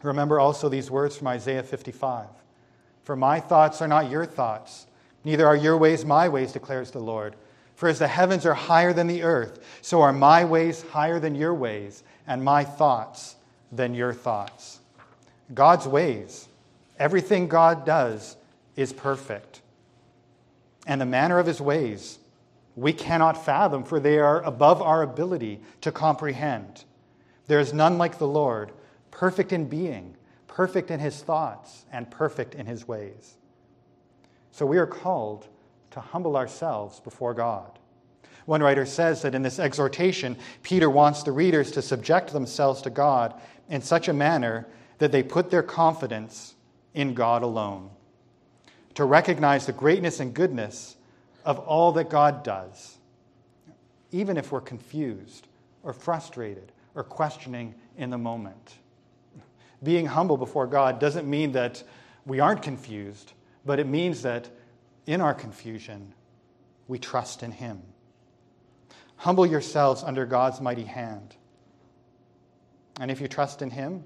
Remember 0.02 0.40
also 0.40 0.70
these 0.70 0.92
words 0.92 1.16
from 1.16 1.28
Isaiah 1.28 1.64
55 1.64 2.28
For 3.04 3.16
my 3.16 3.40
thoughts 3.40 3.82
are 3.82 3.88
not 3.88 4.10
your 4.10 4.26
thoughts, 4.26 4.88
neither 5.24 5.48
are 5.48 5.56
your 5.56 5.78
ways 5.78 6.06
my 6.06 6.30
ways, 6.30 6.52
declares 6.52 6.92
the 6.92 7.00
Lord. 7.00 7.36
For 7.76 7.90
as 7.90 8.00
the 8.00 8.08
heavens 8.08 8.46
are 8.46 8.54
higher 8.54 8.94
than 8.94 9.08
the 9.08 9.24
earth, 9.24 9.64
so 9.82 10.02
are 10.02 10.14
my 10.14 10.46
ways 10.46 10.84
higher 10.84 11.20
than 11.20 11.36
your 11.36 11.54
ways, 11.54 12.04
and 12.28 12.44
my 12.44 12.64
thoughts 12.64 13.36
than 13.72 13.94
your 13.94 14.14
thoughts. 14.14 14.80
God's 15.54 15.88
ways, 15.88 16.48
everything 17.00 17.48
God 17.48 17.86
does, 17.86 18.38
is 18.76 18.94
perfect. 18.94 19.62
And 20.86 21.02
the 21.02 21.06
manner 21.06 21.40
of 21.40 21.48
his 21.48 21.62
ways 21.62 22.20
we 22.76 22.94
cannot 22.94 23.46
fathom, 23.46 23.84
for 23.84 24.00
they 24.00 24.18
are 24.18 24.42
above 24.44 24.82
our 24.82 25.04
ability 25.04 25.62
to 25.82 25.92
comprehend. 25.92 26.86
There 27.48 27.60
is 27.60 27.74
none 27.74 27.98
like 27.98 28.18
the 28.18 28.28
Lord, 28.28 28.72
perfect 29.12 29.54
in 29.54 29.66
being, 29.66 30.16
perfect 30.48 30.90
in 30.90 31.00
his 31.00 31.22
thoughts, 31.22 31.86
and 31.92 32.10
perfect 32.10 32.56
in 32.56 32.66
his 32.66 32.88
ways. 32.88 33.36
So 34.52 34.66
we 34.66 34.78
are 34.78 34.88
called 34.88 35.48
to 35.94 36.02
humble 36.02 36.36
ourselves 36.36 37.00
before 37.00 37.34
God. 37.34 37.80
One 38.46 38.62
writer 38.62 38.86
says 38.86 39.22
that 39.22 39.36
in 39.36 39.44
this 39.44 39.60
exhortation, 39.60 40.38
Peter 40.64 40.90
wants 40.90 41.24
the 41.24 41.32
readers 41.32 41.72
to 41.72 41.82
subject 41.82 42.34
themselves 42.34 42.82
to 42.82 42.90
God 42.90 43.40
in 43.70 43.82
such 43.82 44.08
a 44.08 44.14
manner 44.14 44.68
that 44.98 45.12
they 45.12 45.24
put 45.24 45.50
their 45.50 45.64
confidence 45.64 46.56
in 46.94 47.14
God 47.14 47.44
alone, 47.44 47.90
to 48.96 49.06
recognize 49.06 49.66
the 49.66 49.72
greatness 49.72 50.20
and 50.20 50.34
goodness 50.34 50.96
of 51.46 51.60
all 51.60 51.92
that 51.94 52.10
God 52.10 52.44
does, 52.44 52.98
even 54.12 54.38
if 54.38 54.52
we're 54.52 54.62
confused 54.62 55.48
or 55.84 55.94
frustrated 55.94 56.72
or 56.96 57.04
questioning 57.04 57.76
in 57.98 58.10
the 58.10 58.18
moment. 58.18 58.76
Being 59.84 60.06
humble 60.06 60.38
before 60.38 60.68
God 60.68 61.00
doesn't 61.00 61.30
mean 61.30 61.52
that 61.54 61.84
we 62.26 62.40
aren't 62.40 62.62
confused, 62.62 63.34
but 63.66 63.80
it 63.80 63.88
means 63.88 64.22
that 64.24 64.50
in 65.06 65.22
our 65.22 65.34
confusion, 65.34 66.14
we 66.88 67.00
trust 67.00 67.44
in 67.44 67.52
Him. 67.52 67.82
Humble 69.18 69.46
yourselves 69.46 70.04
under 70.04 70.26
God's 70.26 70.62
mighty 70.62 70.84
hand. 70.84 71.36
And 73.00 73.10
if 73.10 73.22
you 73.22 73.28
trust 73.28 73.62
in 73.62 73.70
Him, 73.70 74.04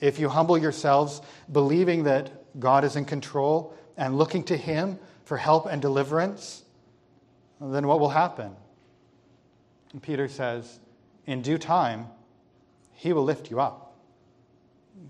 if 0.00 0.18
you 0.18 0.28
humble 0.28 0.56
yourselves, 0.56 1.20
believing 1.50 2.04
that 2.04 2.30
God 2.58 2.84
is 2.84 2.96
in 2.96 3.04
control 3.04 3.74
and 3.96 4.16
looking 4.16 4.44
to 4.44 4.56
Him 4.56 4.98
for 5.24 5.36
help 5.36 5.66
and 5.66 5.80
deliverance, 5.80 6.62
then 7.60 7.86
what 7.86 8.00
will 8.00 8.10
happen? 8.10 8.56
And 9.92 10.02
Peter 10.02 10.28
says, 10.28 10.78
In 11.26 11.42
due 11.42 11.58
time, 11.58 12.06
He 12.92 13.12
will 13.12 13.24
lift 13.24 13.50
you 13.50 13.60
up, 13.60 13.94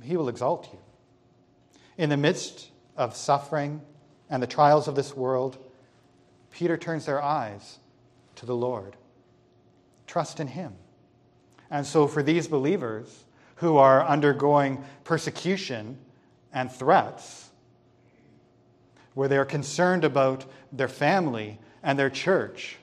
He 0.03 0.17
will 0.17 0.29
exalt 0.29 0.69
you. 0.73 0.79
In 1.97 2.09
the 2.09 2.17
midst 2.17 2.71
of 2.97 3.15
suffering 3.15 3.83
and 4.31 4.43
the 4.43 4.47
trials 4.47 4.89
of 4.89 4.95
this 4.95 5.15
world, 5.17 5.59
Peter 6.51 6.77
turns 6.77 7.07
their 7.07 7.23
eyes 7.23 7.79
to 8.37 8.47
the 8.47 8.57
Lord. 8.57 8.97
Trust 10.07 10.41
in 10.41 10.47
Him. 10.47 10.75
And 11.71 11.87
so, 11.87 12.07
for 12.07 12.23
these 12.23 12.49
believers, 12.49 13.25
who 13.61 13.77
are 13.77 14.07
undergoing 14.07 14.83
persecution 15.05 15.99
and 16.51 16.73
threats, 16.73 17.51
where 19.13 19.29
they're 19.29 19.45
concerned 19.45 20.03
about 20.03 20.47
their 20.73 20.89
family 20.89 21.59
and 21.83 21.99
their 21.99 22.09
church. 22.09 22.79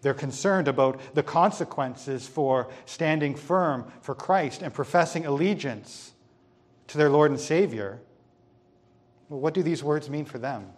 They're 0.00 0.14
concerned 0.14 0.68
about 0.68 1.14
the 1.14 1.22
consequences 1.22 2.26
for 2.26 2.70
standing 2.86 3.34
firm 3.34 3.92
for 4.00 4.14
Christ 4.14 4.62
and 4.62 4.72
professing 4.72 5.26
allegiance 5.26 6.12
to 6.86 6.96
their 6.96 7.10
Lord 7.10 7.30
and 7.30 7.38
Savior. 7.38 8.00
Well, 9.28 9.40
what 9.40 9.54
do 9.54 9.62
these 9.62 9.82
words 9.82 10.08
mean 10.08 10.24
for 10.24 10.38
them? 10.38 10.70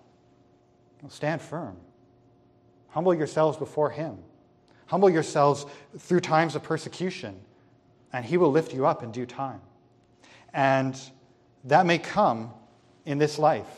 Well, 1.03 1.11
stand 1.11 1.41
firm. 1.41 1.77
Humble 2.89 3.15
yourselves 3.15 3.57
before 3.57 3.91
Him. 3.91 4.19
Humble 4.87 5.11
yourselves 5.11 5.67
through 5.99 6.21
times 6.21 6.57
of 6.57 6.63
persecution 6.63 7.41
and 8.13 8.25
he 8.25 8.37
will 8.37 8.51
lift 8.51 8.75
you 8.75 8.87
up 8.87 9.03
in 9.03 9.13
due 9.13 9.27
time. 9.27 9.61
And 10.53 10.99
that 11.65 11.87
may 11.87 11.99
come 11.99 12.53
in 13.05 13.19
this 13.19 13.39
life. 13.39 13.69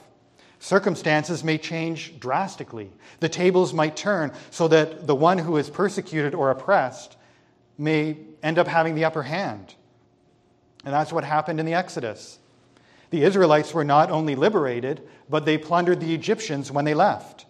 Circumstances 0.58 1.42
may 1.42 1.58
change 1.58 2.18
drastically. 2.20 2.90
The 3.20 3.28
tables 3.28 3.74
might 3.74 3.96
turn 3.96 4.32
so 4.50 4.68
that 4.68 5.06
the 5.06 5.14
one 5.14 5.38
who 5.38 5.56
is 5.56 5.68
persecuted 5.68 6.34
or 6.34 6.50
oppressed 6.50 7.16
may 7.76 8.16
end 8.42 8.58
up 8.58 8.68
having 8.68 8.94
the 8.94 9.04
upper 9.04 9.24
hand. 9.24 9.74
And 10.84 10.94
that's 10.94 11.12
what 11.12 11.24
happened 11.24 11.60
in 11.60 11.66
the 11.66 11.74
Exodus. 11.74 12.38
The 13.12 13.24
Israelites 13.24 13.74
were 13.74 13.84
not 13.84 14.10
only 14.10 14.34
liberated, 14.34 15.06
but 15.28 15.44
they 15.44 15.58
plundered 15.58 16.00
the 16.00 16.14
Egyptians 16.14 16.72
when 16.72 16.86
they 16.86 16.94
left. 16.94 17.44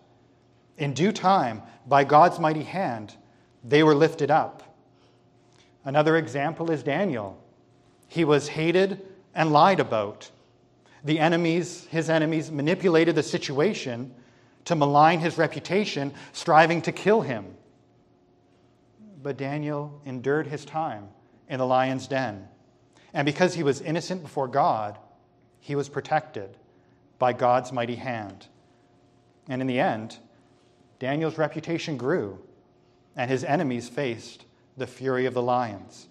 In 0.76 0.92
due 0.92 1.12
time, 1.12 1.62
by 1.86 2.02
God's 2.02 2.40
mighty 2.40 2.64
hand, 2.64 3.14
they 3.62 3.84
were 3.84 3.94
lifted 3.94 4.28
up. 4.28 4.76
Another 5.84 6.16
example 6.16 6.72
is 6.72 6.82
Daniel. 6.82 7.40
He 8.08 8.24
was 8.24 8.48
hated 8.48 9.06
and 9.36 9.52
lied 9.52 9.78
about. 9.78 10.32
The 11.04 11.20
enemies, 11.20 11.86
his 11.92 12.10
enemies, 12.10 12.50
manipulated 12.50 13.14
the 13.14 13.22
situation 13.22 14.12
to 14.64 14.74
malign 14.74 15.20
his 15.20 15.38
reputation, 15.38 16.12
striving 16.32 16.82
to 16.82 16.90
kill 16.90 17.20
him. 17.20 17.46
But 19.22 19.36
Daniel 19.36 20.00
endured 20.04 20.48
his 20.48 20.64
time 20.64 21.06
in 21.48 21.60
the 21.60 21.66
lion's 21.66 22.08
den. 22.08 22.48
And 23.14 23.26
because 23.26 23.54
he 23.54 23.62
was 23.62 23.80
innocent 23.80 24.24
before 24.24 24.48
God, 24.48 24.98
he 25.62 25.76
was 25.76 25.88
protected 25.88 26.56
by 27.20 27.32
God's 27.32 27.72
mighty 27.72 27.94
hand. 27.94 28.48
And 29.48 29.62
in 29.62 29.68
the 29.68 29.78
end, 29.78 30.18
Daniel's 30.98 31.38
reputation 31.38 31.96
grew, 31.96 32.40
and 33.16 33.30
his 33.30 33.44
enemies 33.44 33.88
faced 33.88 34.44
the 34.76 34.88
fury 34.88 35.24
of 35.24 35.34
the 35.34 35.42
lions. 35.42 36.08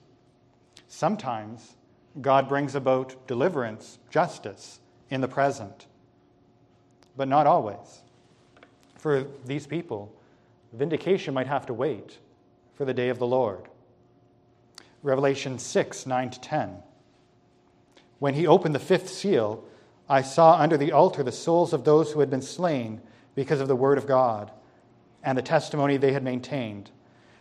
Sometimes 0.88 1.75
God 2.22 2.48
brings 2.48 2.75
about 2.75 3.27
deliverance, 3.27 4.00
justice 4.10 4.79
in 5.10 5.20
the 5.20 5.27
present, 5.27 5.86
but 7.17 7.27
not 7.27 7.46
always. 7.46 8.03
For 8.98 9.27
these 9.46 9.67
people, 9.67 10.15
vindication 10.72 11.34
might 11.34 11.48
have 11.48 11.65
to 11.65 11.74
wait 11.74 12.20
for 12.75 12.86
the 12.86 12.93
day 12.93 13.10
of 13.10 13.20
the 13.20 13.27
Lord. 13.27 13.67
Revelation 15.03 15.60
6 15.60 16.05
9 16.05 16.29
to 16.29 16.39
10. 16.39 16.84
When 18.21 18.35
he 18.35 18.45
opened 18.45 18.75
the 18.75 18.79
fifth 18.79 19.09
seal, 19.09 19.63
I 20.07 20.21
saw 20.21 20.53
under 20.59 20.77
the 20.77 20.91
altar 20.91 21.23
the 21.23 21.31
souls 21.31 21.73
of 21.73 21.85
those 21.85 22.11
who 22.11 22.19
had 22.19 22.29
been 22.29 22.43
slain 22.43 23.01
because 23.33 23.59
of 23.59 23.67
the 23.67 23.75
word 23.75 23.97
of 23.97 24.05
God 24.05 24.51
and 25.23 25.35
the 25.35 25.41
testimony 25.41 25.97
they 25.97 26.13
had 26.13 26.23
maintained. 26.23 26.91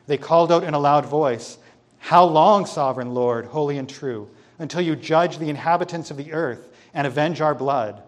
They 0.07 0.17
called 0.17 0.51
out 0.51 0.65
in 0.65 0.73
a 0.73 0.79
loud 0.79 1.05
voice, 1.05 1.59
How 1.99 2.25
long, 2.25 2.65
sovereign 2.65 3.13
Lord, 3.13 3.45
holy 3.45 3.77
and 3.77 3.87
true, 3.87 4.31
until 4.59 4.81
you 4.81 4.97
judge 4.97 5.37
the 5.37 5.51
inhabitants 5.51 6.11
of 6.11 6.17
the 6.17 6.33
earth 6.33 6.75
and 6.95 7.07
avenge 7.07 7.43
our 7.43 7.55
blood? 7.55 8.03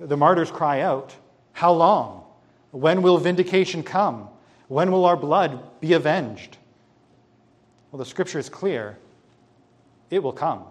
The 0.00 0.16
martyrs 0.16 0.50
cry 0.50 0.80
out, 0.80 1.14
How 1.52 1.72
long? 1.72 2.24
When 2.72 3.00
will 3.00 3.18
vindication 3.18 3.84
come? 3.84 4.28
When 4.66 4.90
will 4.90 5.04
our 5.04 5.16
blood 5.16 5.62
be 5.80 5.92
avenged? 5.92 6.56
Well, 7.92 7.98
the 7.98 8.06
scripture 8.06 8.40
is 8.40 8.48
clear 8.48 8.98
it 10.10 10.20
will 10.20 10.32
come. 10.32 10.64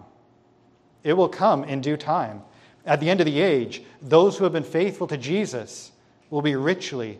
It 1.04 1.14
will 1.14 1.28
come 1.28 1.64
in 1.64 1.80
due 1.80 1.96
time. 1.96 2.42
At 2.84 3.00
the 3.00 3.10
end 3.10 3.20
of 3.20 3.26
the 3.26 3.40
age, 3.40 3.82
those 4.00 4.36
who 4.36 4.44
have 4.44 4.52
been 4.52 4.64
faithful 4.64 5.06
to 5.08 5.16
Jesus 5.16 5.92
will 6.30 6.42
be 6.42 6.56
richly 6.56 7.18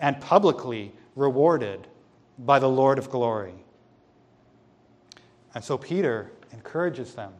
and 0.00 0.20
publicly 0.20 0.92
rewarded 1.14 1.86
by 2.38 2.58
the 2.58 2.68
Lord 2.68 2.98
of 2.98 3.10
glory. 3.10 3.54
And 5.54 5.62
so 5.62 5.78
Peter 5.78 6.32
encourages 6.52 7.14
them 7.14 7.32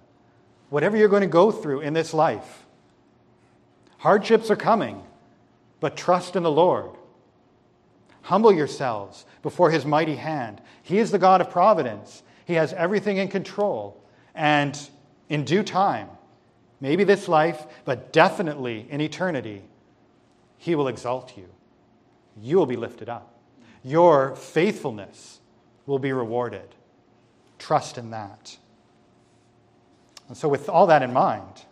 whatever 0.71 0.97
you're 0.97 1.09
going 1.09 1.23
to 1.23 1.27
go 1.27 1.51
through 1.51 1.81
in 1.81 1.93
this 1.93 2.15
life, 2.15 2.67
hardships 3.99 4.51
are 4.51 4.57
coming, 4.57 5.03
but 5.81 5.97
trust 5.97 6.37
in 6.37 6.43
the 6.43 6.51
Lord. 6.51 6.91
Humble 8.23 8.53
yourselves 8.53 9.25
before 9.43 9.71
his 9.71 9.85
mighty 9.85 10.17
hand. 10.17 10.61
He 10.83 10.99
is 10.99 11.11
the 11.11 11.19
God 11.19 11.41
of 11.41 11.51
providence, 11.51 12.23
he 12.45 12.55
has 12.55 12.73
everything 12.73 13.19
in 13.19 13.29
control. 13.29 14.03
And 14.35 14.77
in 15.35 15.45
due 15.45 15.65
time, 15.65 16.09
maybe 16.81 17.03
this 17.03 17.27
life, 17.27 17.67
but 17.85 18.13
definitely 18.13 18.87
in 18.89 19.01
eternity, 19.01 19.65
he 20.59 20.77
will 20.77 20.87
exalt 20.87 21.37
you. 21.37 21.49
You 22.41 22.57
will 22.57 22.67
be 22.67 22.77
lifted 22.77 23.09
up. 23.09 23.35
Your 23.83 24.37
faithfulness 24.37 25.41
will 25.87 25.99
be 25.99 26.13
rewarded. 26.13 26.69
Trust 27.59 27.99
in 27.99 28.13
that. 28.13 28.57
And 30.29 30.37
so, 30.37 30.49
with 30.49 30.69
all 30.69 30.87
that 30.87 31.03
in 31.03 31.13
mind, 31.13 31.65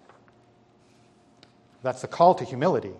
that's 1.84 2.02
the 2.02 2.08
call 2.08 2.34
to 2.34 2.44
humility. 2.44 2.96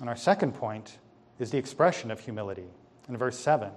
And 0.00 0.08
our 0.10 0.16
second 0.16 0.52
point 0.52 0.98
is 1.38 1.50
the 1.50 1.56
expression 1.56 2.10
of 2.10 2.20
humility 2.20 2.68
in 3.08 3.16
verse 3.16 3.38
7. 3.38 3.70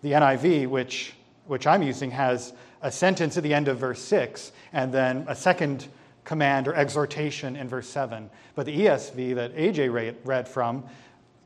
The 0.00 0.12
NIV, 0.12 0.68
which, 0.68 1.12
which 1.44 1.66
I'm 1.66 1.82
using, 1.82 2.10
has 2.12 2.54
a 2.86 2.92
sentence 2.92 3.36
at 3.36 3.42
the 3.42 3.52
end 3.52 3.66
of 3.66 3.78
verse 3.78 4.00
6 4.00 4.52
and 4.72 4.94
then 4.94 5.24
a 5.26 5.34
second 5.34 5.88
command 6.22 6.68
or 6.68 6.74
exhortation 6.76 7.56
in 7.56 7.68
verse 7.68 7.88
7. 7.88 8.30
But 8.54 8.64
the 8.64 8.78
ESV 8.78 9.34
that 9.34 9.56
AJ 9.56 10.16
read 10.24 10.46
from 10.46 10.84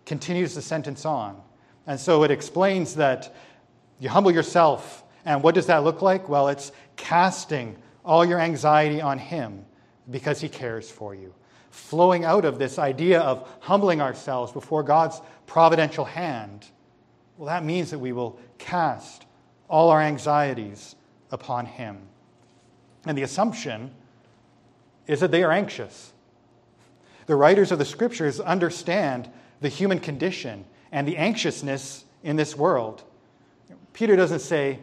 continues 0.05 0.55
the 0.55 0.61
sentence 0.61 1.07
on. 1.07 1.40
And 1.87 1.98
so 1.98 2.24
it 2.24 2.31
explains 2.31 2.94
that 2.96 3.35
you 4.00 4.11
humble 4.11 4.31
yourself. 4.31 5.03
And 5.24 5.42
what 5.42 5.55
does 5.55 5.64
that 5.66 5.83
look 5.83 6.03
like? 6.03 6.29
Well, 6.29 6.48
it's 6.48 6.72
casting 6.96 7.74
all 8.05 8.22
your 8.22 8.38
anxiety 8.38 9.00
on 9.00 9.16
Him 9.16 9.64
because 10.11 10.42
He 10.42 10.48
cares 10.50 10.90
for 10.90 11.14
you. 11.14 11.33
Flowing 11.70 12.26
out 12.26 12.44
of 12.44 12.59
this 12.59 12.79
idea 12.79 13.20
of 13.20 13.48
humbling 13.61 14.03
ourselves 14.03 14.53
before 14.53 14.83
God's 14.83 15.22
providential 15.46 16.05
hand, 16.05 16.66
well, 17.38 17.46
that 17.46 17.64
means 17.64 17.90
that 17.92 17.98
we 17.98 18.12
will 18.12 18.38
cast 18.59 19.24
all 19.70 19.88
our 19.88 20.03
anxieties 20.03 20.96
upon 21.31 21.66
Him. 21.66 21.99
And 23.07 23.16
the 23.16 23.23
assumption 23.23 23.93
is 25.07 25.21
that 25.21 25.31
they 25.31 25.43
are 25.43 25.53
anxious. 25.53 26.12
The 27.27 27.37
writers 27.37 27.73
of 27.73 27.79
the 27.79 27.85
scriptures 27.85 28.40
understand 28.40 29.31
the 29.61 29.69
human 29.69 30.01
condition 30.01 30.64
and 30.93 31.07
the 31.07 31.16
anxiousness 31.16 32.05
in 32.23 32.37
this 32.37 32.57
world. 32.57 33.03
Peter 33.93 34.16
doesn't 34.16 34.40
say, 34.40 34.79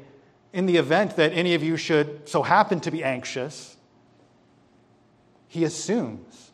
in 0.54 0.66
the 0.66 0.78
event 0.78 1.16
that 1.18 1.34
any 1.34 1.54
of 1.54 1.64
you 1.64 1.78
should 1.78 2.28
so 2.28 2.42
happen 2.42 2.80
to 2.80 2.92
be 2.92 3.04
anxious, 3.04 3.78
he 5.48 5.64
assumes 5.64 6.52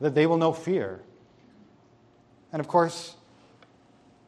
that 0.00 0.14
they 0.14 0.26
will 0.26 0.36
know 0.36 0.52
fear. 0.52 1.00
And 2.52 2.60
of 2.60 2.68
course, 2.68 3.16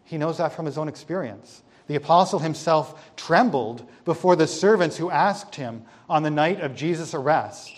he 0.04 0.18
knows 0.18 0.38
that 0.38 0.52
from 0.52 0.66
his 0.66 0.78
own 0.78 0.88
experience. 0.88 1.62
The 1.92 1.98
apostle 1.98 2.38
himself 2.38 3.12
trembled 3.16 3.86
before 4.06 4.34
the 4.34 4.46
servants 4.46 4.96
who 4.96 5.10
asked 5.10 5.56
him 5.56 5.84
on 6.08 6.22
the 6.22 6.30
night 6.30 6.58
of 6.62 6.74
Jesus' 6.74 7.12
arrest 7.12 7.70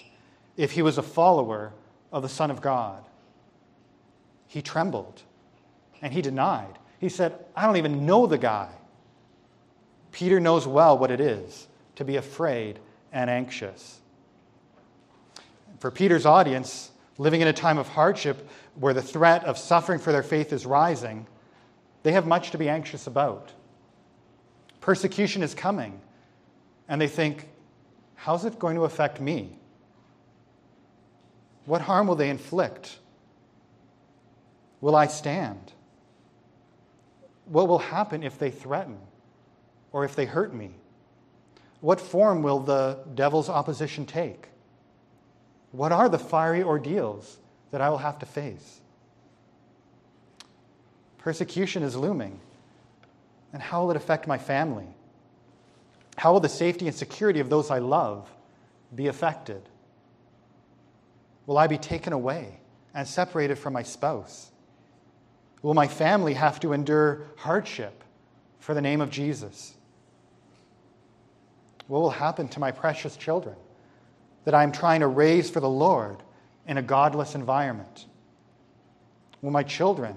if 0.56 0.70
he 0.70 0.82
was 0.82 0.98
a 0.98 1.02
follower 1.02 1.72
of 2.12 2.22
the 2.22 2.28
Son 2.28 2.48
of 2.48 2.60
God. 2.60 3.04
He 4.46 4.62
trembled 4.62 5.22
and 6.00 6.12
he 6.12 6.22
denied. 6.22 6.78
He 7.00 7.08
said, 7.08 7.44
I 7.56 7.66
don't 7.66 7.76
even 7.76 8.06
know 8.06 8.28
the 8.28 8.38
guy. 8.38 8.68
Peter 10.12 10.38
knows 10.38 10.64
well 10.64 10.96
what 10.96 11.10
it 11.10 11.20
is 11.20 11.66
to 11.96 12.04
be 12.04 12.14
afraid 12.14 12.78
and 13.10 13.28
anxious. 13.28 13.98
For 15.80 15.90
Peter's 15.90 16.24
audience, 16.24 16.92
living 17.18 17.40
in 17.40 17.48
a 17.48 17.52
time 17.52 17.78
of 17.78 17.88
hardship 17.88 18.48
where 18.76 18.94
the 18.94 19.02
threat 19.02 19.42
of 19.42 19.58
suffering 19.58 19.98
for 19.98 20.12
their 20.12 20.22
faith 20.22 20.52
is 20.52 20.66
rising, 20.66 21.26
they 22.04 22.12
have 22.12 22.28
much 22.28 22.52
to 22.52 22.58
be 22.58 22.68
anxious 22.68 23.08
about. 23.08 23.50
Persecution 24.84 25.42
is 25.42 25.54
coming, 25.54 25.98
and 26.90 27.00
they 27.00 27.08
think, 27.08 27.48
how's 28.16 28.44
it 28.44 28.58
going 28.58 28.76
to 28.76 28.84
affect 28.84 29.18
me? 29.18 29.56
What 31.64 31.80
harm 31.80 32.06
will 32.06 32.16
they 32.16 32.28
inflict? 32.28 32.98
Will 34.82 34.94
I 34.94 35.06
stand? 35.06 35.72
What 37.46 37.66
will 37.66 37.78
happen 37.78 38.22
if 38.22 38.38
they 38.38 38.50
threaten 38.50 38.98
or 39.90 40.04
if 40.04 40.14
they 40.16 40.26
hurt 40.26 40.52
me? 40.52 40.72
What 41.80 41.98
form 41.98 42.42
will 42.42 42.60
the 42.60 42.98
devil's 43.14 43.48
opposition 43.48 44.04
take? 44.04 44.48
What 45.72 45.92
are 45.92 46.10
the 46.10 46.18
fiery 46.18 46.62
ordeals 46.62 47.38
that 47.70 47.80
I 47.80 47.88
will 47.88 48.04
have 48.04 48.18
to 48.18 48.26
face? 48.26 48.82
Persecution 51.16 51.82
is 51.82 51.96
looming. 51.96 52.38
And 53.54 53.62
how 53.62 53.82
will 53.82 53.92
it 53.92 53.96
affect 53.96 54.26
my 54.26 54.36
family? 54.36 54.88
How 56.16 56.32
will 56.32 56.40
the 56.40 56.48
safety 56.48 56.88
and 56.88 56.94
security 56.94 57.38
of 57.38 57.48
those 57.48 57.70
I 57.70 57.78
love 57.78 58.28
be 58.92 59.06
affected? 59.06 59.62
Will 61.46 61.56
I 61.56 61.68
be 61.68 61.78
taken 61.78 62.12
away 62.12 62.58
and 62.94 63.06
separated 63.06 63.56
from 63.56 63.72
my 63.72 63.84
spouse? 63.84 64.50
Will 65.62 65.72
my 65.72 65.86
family 65.86 66.34
have 66.34 66.58
to 66.60 66.72
endure 66.72 67.26
hardship 67.36 68.02
for 68.58 68.74
the 68.74 68.80
name 68.80 69.00
of 69.00 69.10
Jesus? 69.10 69.74
What 71.86 72.00
will 72.00 72.10
happen 72.10 72.48
to 72.48 72.60
my 72.60 72.72
precious 72.72 73.16
children 73.16 73.54
that 74.44 74.54
I 74.54 74.64
am 74.64 74.72
trying 74.72 75.00
to 75.00 75.06
raise 75.06 75.48
for 75.48 75.60
the 75.60 75.70
Lord 75.70 76.24
in 76.66 76.76
a 76.76 76.82
godless 76.82 77.36
environment? 77.36 78.06
Will 79.42 79.52
my 79.52 79.62
children 79.62 80.16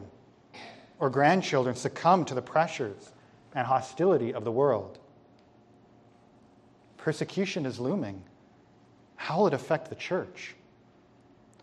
or 0.97 1.11
grandchildren 1.11 1.75
succumb 1.75 2.25
to 2.25 2.33
the 2.33 2.41
pressures 2.41 3.11
and 3.57 3.65
hostility 3.65 4.35
of 4.35 4.43
the 4.43 4.51
world? 4.51 4.99
Persecution 6.97 7.65
is 7.65 7.79
looming. 7.79 8.21
How 9.15 9.39
will 9.39 9.47
it 9.47 9.53
affect 9.55 9.89
the 9.89 9.95
church? 9.95 10.55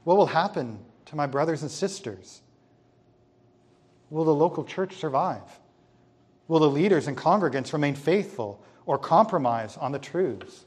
What 0.02 0.16
will 0.16 0.26
happen 0.26 0.80
to 1.06 1.14
my 1.14 1.26
brothers 1.26 1.62
and 1.62 1.70
sisters? 1.70 2.42
Will 4.10 4.24
the 4.24 4.34
local 4.34 4.64
church 4.64 4.96
survive? 4.96 5.42
Will 6.48 6.58
the 6.58 6.68
leaders 6.68 7.06
and 7.06 7.16
congregants 7.16 7.72
remain 7.72 7.94
faithful 7.94 8.60
or 8.86 8.98
compromise 8.98 9.76
on 9.76 9.92
the 9.92 10.00
truths? 10.00 10.64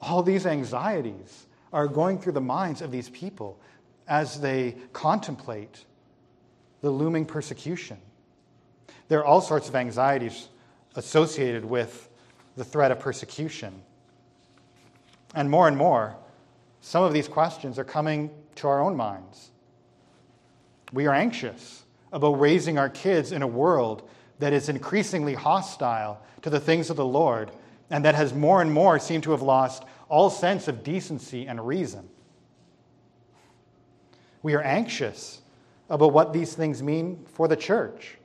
All 0.00 0.22
these 0.22 0.46
anxieties 0.46 1.46
are 1.70 1.86
going 1.86 2.18
through 2.18 2.32
the 2.32 2.40
minds 2.40 2.80
of 2.80 2.90
these 2.90 3.10
people 3.10 3.60
as 4.08 4.40
they 4.40 4.76
contemplate 4.94 5.84
the 6.80 6.90
looming 6.90 7.26
persecution. 7.26 7.98
There 9.08 9.18
are 9.20 9.24
all 9.24 9.40
sorts 9.40 9.68
of 9.68 9.74
anxieties 9.74 10.48
associated 10.96 11.64
with 11.64 12.08
the 12.56 12.64
threat 12.64 12.90
of 12.90 13.00
persecution. 13.00 13.82
And 15.34 15.50
more 15.50 15.68
and 15.68 15.76
more, 15.76 16.16
some 16.80 17.02
of 17.02 17.12
these 17.12 17.28
questions 17.28 17.78
are 17.78 17.84
coming 17.84 18.30
to 18.56 18.68
our 18.68 18.80
own 18.80 18.96
minds. 18.96 19.50
We 20.92 21.06
are 21.06 21.14
anxious 21.14 21.84
about 22.12 22.38
raising 22.38 22.78
our 22.78 22.88
kids 22.88 23.32
in 23.32 23.42
a 23.42 23.46
world 23.46 24.08
that 24.38 24.52
is 24.52 24.68
increasingly 24.68 25.34
hostile 25.34 26.20
to 26.42 26.50
the 26.50 26.60
things 26.60 26.90
of 26.90 26.96
the 26.96 27.04
Lord 27.04 27.50
and 27.90 28.04
that 28.04 28.14
has 28.14 28.32
more 28.32 28.62
and 28.62 28.72
more 28.72 28.98
seemed 28.98 29.24
to 29.24 29.32
have 29.32 29.42
lost 29.42 29.84
all 30.08 30.30
sense 30.30 30.68
of 30.68 30.84
decency 30.84 31.46
and 31.46 31.66
reason. 31.66 32.08
We 34.42 34.54
are 34.54 34.62
anxious 34.62 35.40
about 35.88 36.12
what 36.12 36.32
these 36.32 36.54
things 36.54 36.82
mean 36.82 37.24
for 37.26 37.48
the 37.48 37.56
church, 37.56 38.18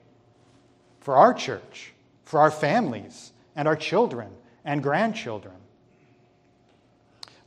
for 1.10 1.16
our 1.16 1.34
church, 1.34 1.92
for 2.24 2.40
our 2.40 2.52
families, 2.52 3.32
and 3.56 3.68
our 3.68 3.76
children 3.76 4.30
and 4.64 4.84
grandchildren. 4.84 5.56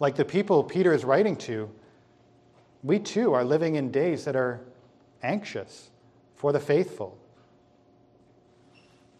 Like 0.01 0.17
the 0.17 0.25
people 0.25 0.65
Peter 0.65 0.93
is 0.93 1.05
writing 1.05 1.37
to, 1.47 1.71
we 2.83 2.99
too 2.99 3.35
are 3.35 3.45
living 3.45 3.77
in 3.77 3.93
days 3.93 4.25
that 4.25 4.35
are 4.35 4.59
anxious 5.23 5.91
for 6.35 6.51
the 6.51 6.59
faithful. 6.59 7.17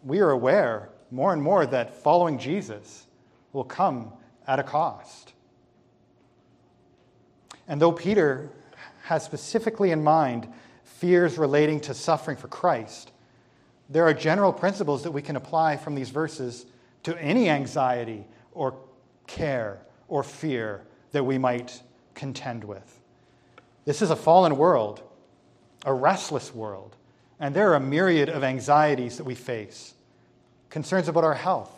We 0.03 0.19
are 0.19 0.31
aware 0.31 0.89
more 1.09 1.31
and 1.31 1.41
more 1.41 1.65
that 1.65 2.03
following 2.03 2.37
Jesus 2.37 3.07
will 3.53 3.63
come 3.63 4.11
at 4.45 4.59
a 4.59 4.63
cost. 4.63 5.31
And 7.69 7.81
though 7.81 7.93
Peter 7.93 8.49
has 9.03 9.23
specifically 9.23 9.91
in 9.91 10.03
mind 10.03 10.51
fears 10.83 11.37
relating 11.37 11.79
to 11.79 11.93
suffering 11.93 12.35
for 12.35 12.49
Christ, 12.49 13.12
there 13.89 14.05
are 14.05 14.13
general 14.13 14.53
principles 14.53 15.03
that 15.03 15.11
we 15.11 15.21
can 15.21 15.35
apply 15.35 15.77
from 15.77 15.95
these 15.95 16.09
verses 16.09 16.65
to 17.03 17.17
any 17.21 17.49
anxiety 17.49 18.25
or 18.53 18.75
care 19.27 19.79
or 20.07 20.23
fear 20.23 20.81
that 21.11 21.23
we 21.23 21.37
might 21.37 21.81
contend 22.15 22.63
with. 22.63 22.99
This 23.85 24.01
is 24.01 24.11
a 24.11 24.15
fallen 24.15 24.57
world, 24.57 25.01
a 25.85 25.93
restless 25.93 26.53
world, 26.53 26.95
and 27.39 27.53
there 27.53 27.71
are 27.71 27.75
a 27.75 27.79
myriad 27.79 28.29
of 28.29 28.43
anxieties 28.43 29.17
that 29.17 29.25
we 29.25 29.35
face 29.35 29.93
concerns 30.69 31.07
about 31.07 31.23
our 31.23 31.33
health, 31.33 31.71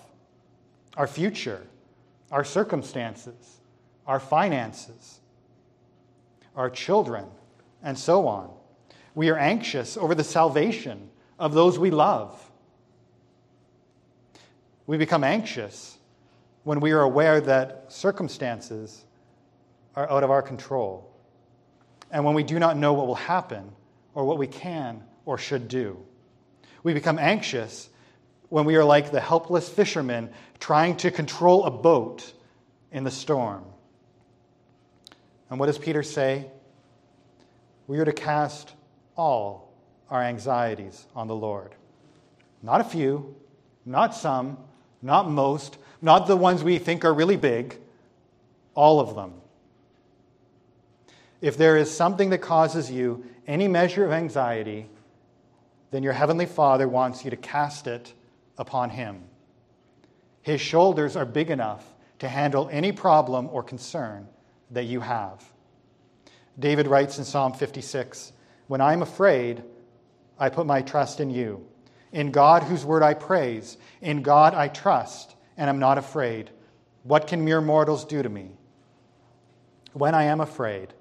our 0.95 1.07
future, 1.07 1.65
our 2.31 2.43
circumstances, 2.43 3.57
our 4.07 4.19
finances, 4.19 5.19
our 6.55 6.69
children, 6.69 7.25
and 7.83 7.97
so 7.97 8.27
on. 8.27 8.51
We 9.15 9.29
are 9.29 9.37
anxious 9.37 9.97
over 9.97 10.15
the 10.15 10.23
salvation 10.23 11.09
of 11.37 11.53
those 11.53 11.77
we 11.77 11.91
love. 11.91 12.39
We 14.87 14.97
become 14.97 15.23
anxious 15.23 15.97
when 16.63 16.79
we 16.79 16.91
are 16.91 17.01
aware 17.01 17.41
that 17.41 17.85
circumstances 17.91 19.03
are 19.95 20.09
out 20.09 20.23
of 20.23 20.31
our 20.31 20.41
control 20.41 21.11
and 22.11 22.23
when 22.23 22.35
we 22.35 22.43
do 22.43 22.59
not 22.59 22.77
know 22.77 22.93
what 22.93 23.07
will 23.07 23.15
happen 23.15 23.71
or 24.13 24.25
what 24.25 24.37
we 24.37 24.47
can 24.47 25.03
or 25.25 25.37
should 25.37 25.67
do. 25.67 25.97
We 26.83 26.93
become 26.93 27.17
anxious 27.19 27.89
when 28.49 28.65
we 28.65 28.75
are 28.75 28.83
like 28.83 29.11
the 29.11 29.19
helpless 29.19 29.67
fishermen 29.67 30.29
trying 30.59 30.97
to 30.97 31.11
control 31.11 31.65
a 31.65 31.71
boat 31.71 32.31
in 32.91 33.03
the 33.03 33.11
storm. 33.11 33.65
And 35.49 35.59
what 35.59 35.65
does 35.65 35.77
Peter 35.77 36.03
say? 36.03 36.45
We 37.87 37.99
are 37.99 38.05
to 38.05 38.13
cast 38.13 38.71
all 39.15 39.64
our 40.09 40.21
anxieties 40.21 41.05
on 41.15 41.27
the 41.27 41.35
Lord. 41.35 41.75
Not 42.61 42.81
a 42.81 42.85
few, 42.85 43.35
not 43.85 44.15
some, 44.15 44.57
not 45.01 45.29
most, 45.29 45.77
not 46.01 46.27
the 46.27 46.37
ones 46.37 46.63
we 46.63 46.77
think 46.77 47.05
are 47.05 47.13
really 47.13 47.37
big, 47.37 47.77
all 48.73 48.99
of 48.99 49.15
them. 49.15 49.33
If 51.41 51.57
there 51.57 51.77
is 51.77 51.95
something 51.95 52.29
that 52.31 52.39
causes 52.39 52.89
you 52.89 53.25
any 53.47 53.67
measure 53.67 54.05
of 54.05 54.11
anxiety, 54.11 54.89
then 55.91 56.03
your 56.03 56.13
Heavenly 56.13 56.45
Father 56.45 56.87
wants 56.87 57.23
you 57.23 57.29
to 57.31 57.37
cast 57.37 57.87
it 57.87 58.13
upon 58.57 58.89
Him. 58.89 59.23
His 60.41 60.61
shoulders 60.61 61.15
are 61.15 61.25
big 61.25 61.49
enough 61.49 61.83
to 62.19 62.27
handle 62.27 62.69
any 62.71 62.91
problem 62.91 63.49
or 63.51 63.63
concern 63.63 64.27
that 64.71 64.85
you 64.85 65.01
have. 65.01 65.43
David 66.57 66.87
writes 66.87 67.17
in 67.17 67.25
Psalm 67.25 67.53
56 67.53 68.31
When 68.67 68.81
I'm 68.81 69.01
afraid, 69.01 69.63
I 70.39 70.49
put 70.49 70.65
my 70.65 70.81
trust 70.81 71.19
in 71.19 71.29
you. 71.29 71.65
In 72.11 72.31
God, 72.31 72.63
whose 72.63 72.85
word 72.85 73.03
I 73.03 73.13
praise, 73.13 73.77
in 74.01 74.21
God 74.21 74.53
I 74.53 74.67
trust 74.67 75.35
and 75.57 75.69
am 75.69 75.79
not 75.79 75.97
afraid. 75.97 76.49
What 77.03 77.27
can 77.27 77.43
mere 77.43 77.61
mortals 77.61 78.05
do 78.05 78.23
to 78.23 78.29
me? 78.29 78.51
When 79.93 80.15
I 80.15 80.23
am 80.23 80.41
afraid, 80.41 80.93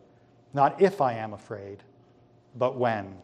not 0.52 0.80
if 0.80 1.00
I 1.00 1.14
am 1.14 1.32
afraid, 1.32 1.82
but 2.54 2.76
when. 2.76 3.16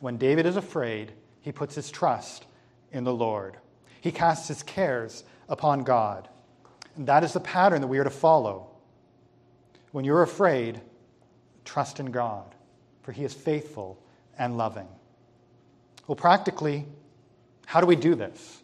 When 0.00 0.16
David 0.16 0.46
is 0.46 0.56
afraid, 0.56 1.12
he 1.40 1.52
puts 1.52 1.74
his 1.74 1.90
trust 1.90 2.46
in 2.90 3.04
the 3.04 3.14
Lord. 3.14 3.56
He 4.00 4.10
casts 4.10 4.48
his 4.48 4.62
cares 4.62 5.24
upon 5.48 5.84
God. 5.84 6.28
And 6.96 7.06
that 7.06 7.24
is 7.24 7.32
the 7.32 7.40
pattern 7.40 7.80
that 7.80 7.86
we 7.86 7.98
are 7.98 8.04
to 8.04 8.10
follow. 8.10 8.68
When 9.92 10.04
you're 10.04 10.22
afraid, 10.22 10.80
trust 11.64 12.00
in 12.00 12.06
God, 12.06 12.54
for 13.02 13.12
he 13.12 13.24
is 13.24 13.34
faithful 13.34 14.02
and 14.38 14.58
loving. 14.58 14.88
Well, 16.06 16.16
practically, 16.16 16.86
how 17.66 17.80
do 17.80 17.86
we 17.86 17.96
do 17.96 18.14
this? 18.14 18.62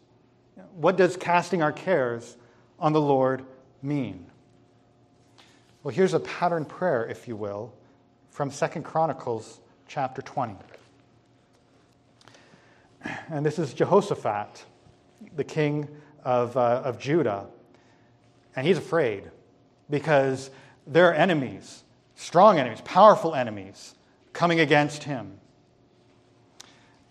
What 0.75 0.97
does 0.97 1.17
casting 1.17 1.63
our 1.63 1.73
cares 1.73 2.37
on 2.79 2.93
the 2.93 3.01
Lord 3.01 3.45
mean? 3.83 4.27
Well, 5.83 5.95
here's 5.95 6.15
a 6.15 6.21
pattern 6.21 6.65
prayer, 6.65 7.07
if 7.07 7.29
you 7.29 7.37
will, 7.37 7.73
from 8.31 8.51
Second 8.51 8.83
Chronicles 8.83 9.61
chapter 9.87 10.21
20. 10.23 10.57
And 13.31 13.47
this 13.47 13.59
is 13.59 13.73
Jehoshaphat, 13.73 14.65
the 15.37 15.45
king 15.45 15.89
of, 16.25 16.57
uh, 16.57 16.83
of 16.85 16.99
Judah. 16.99 17.47
And 18.57 18.67
he's 18.67 18.79
afraid 18.79 19.31
because 19.89 20.51
there 20.87 21.09
are 21.09 21.15
enemies, 21.15 21.85
strong 22.17 22.59
enemies, 22.59 22.81
powerful 22.85 23.35
enemies, 23.35 23.95
coming 24.33 24.61
against 24.61 25.05
him. 25.05 25.39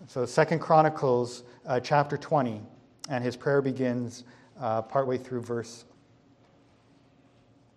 So, 0.10 0.26
Second 0.26 0.60
Chronicles 0.60 1.44
uh, 1.66 1.82
chapter 1.82 2.16
20, 2.16 2.62
and 3.10 3.22
his 3.22 3.36
prayer 3.36 3.62
begins 3.62 4.24
uh, 4.58 4.82
partway 4.82 5.18
through 5.18 5.42
verse 5.42 5.84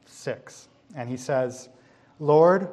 6. 0.07 0.69
And 0.95 1.09
he 1.09 1.17
says, 1.17 1.71
Lord, 2.21 2.69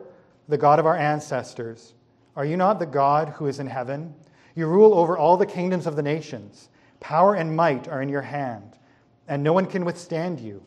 the 0.47 0.59
God 0.59 0.77
of 0.77 0.85
our 0.85 0.95
ancestors, 0.95 1.95
are 2.35 2.45
you 2.45 2.55
not 2.55 2.77
the 2.77 2.85
God 2.85 3.29
who 3.29 3.47
is 3.47 3.59
in 3.59 3.65
heaven? 3.65 4.13
You 4.53 4.67
rule 4.67 4.93
over 4.93 5.17
all 5.17 5.37
the 5.37 5.45
kingdoms 5.47 5.87
of 5.87 5.95
the 5.95 6.03
nations. 6.03 6.69
Power 6.99 7.33
and 7.33 7.55
might 7.55 7.87
are 7.87 8.03
in 8.03 8.09
your 8.09 8.21
hand, 8.21 8.77
and 9.27 9.41
no 9.41 9.53
one 9.53 9.65
can 9.65 9.85
withstand 9.85 10.39
you. 10.39 10.61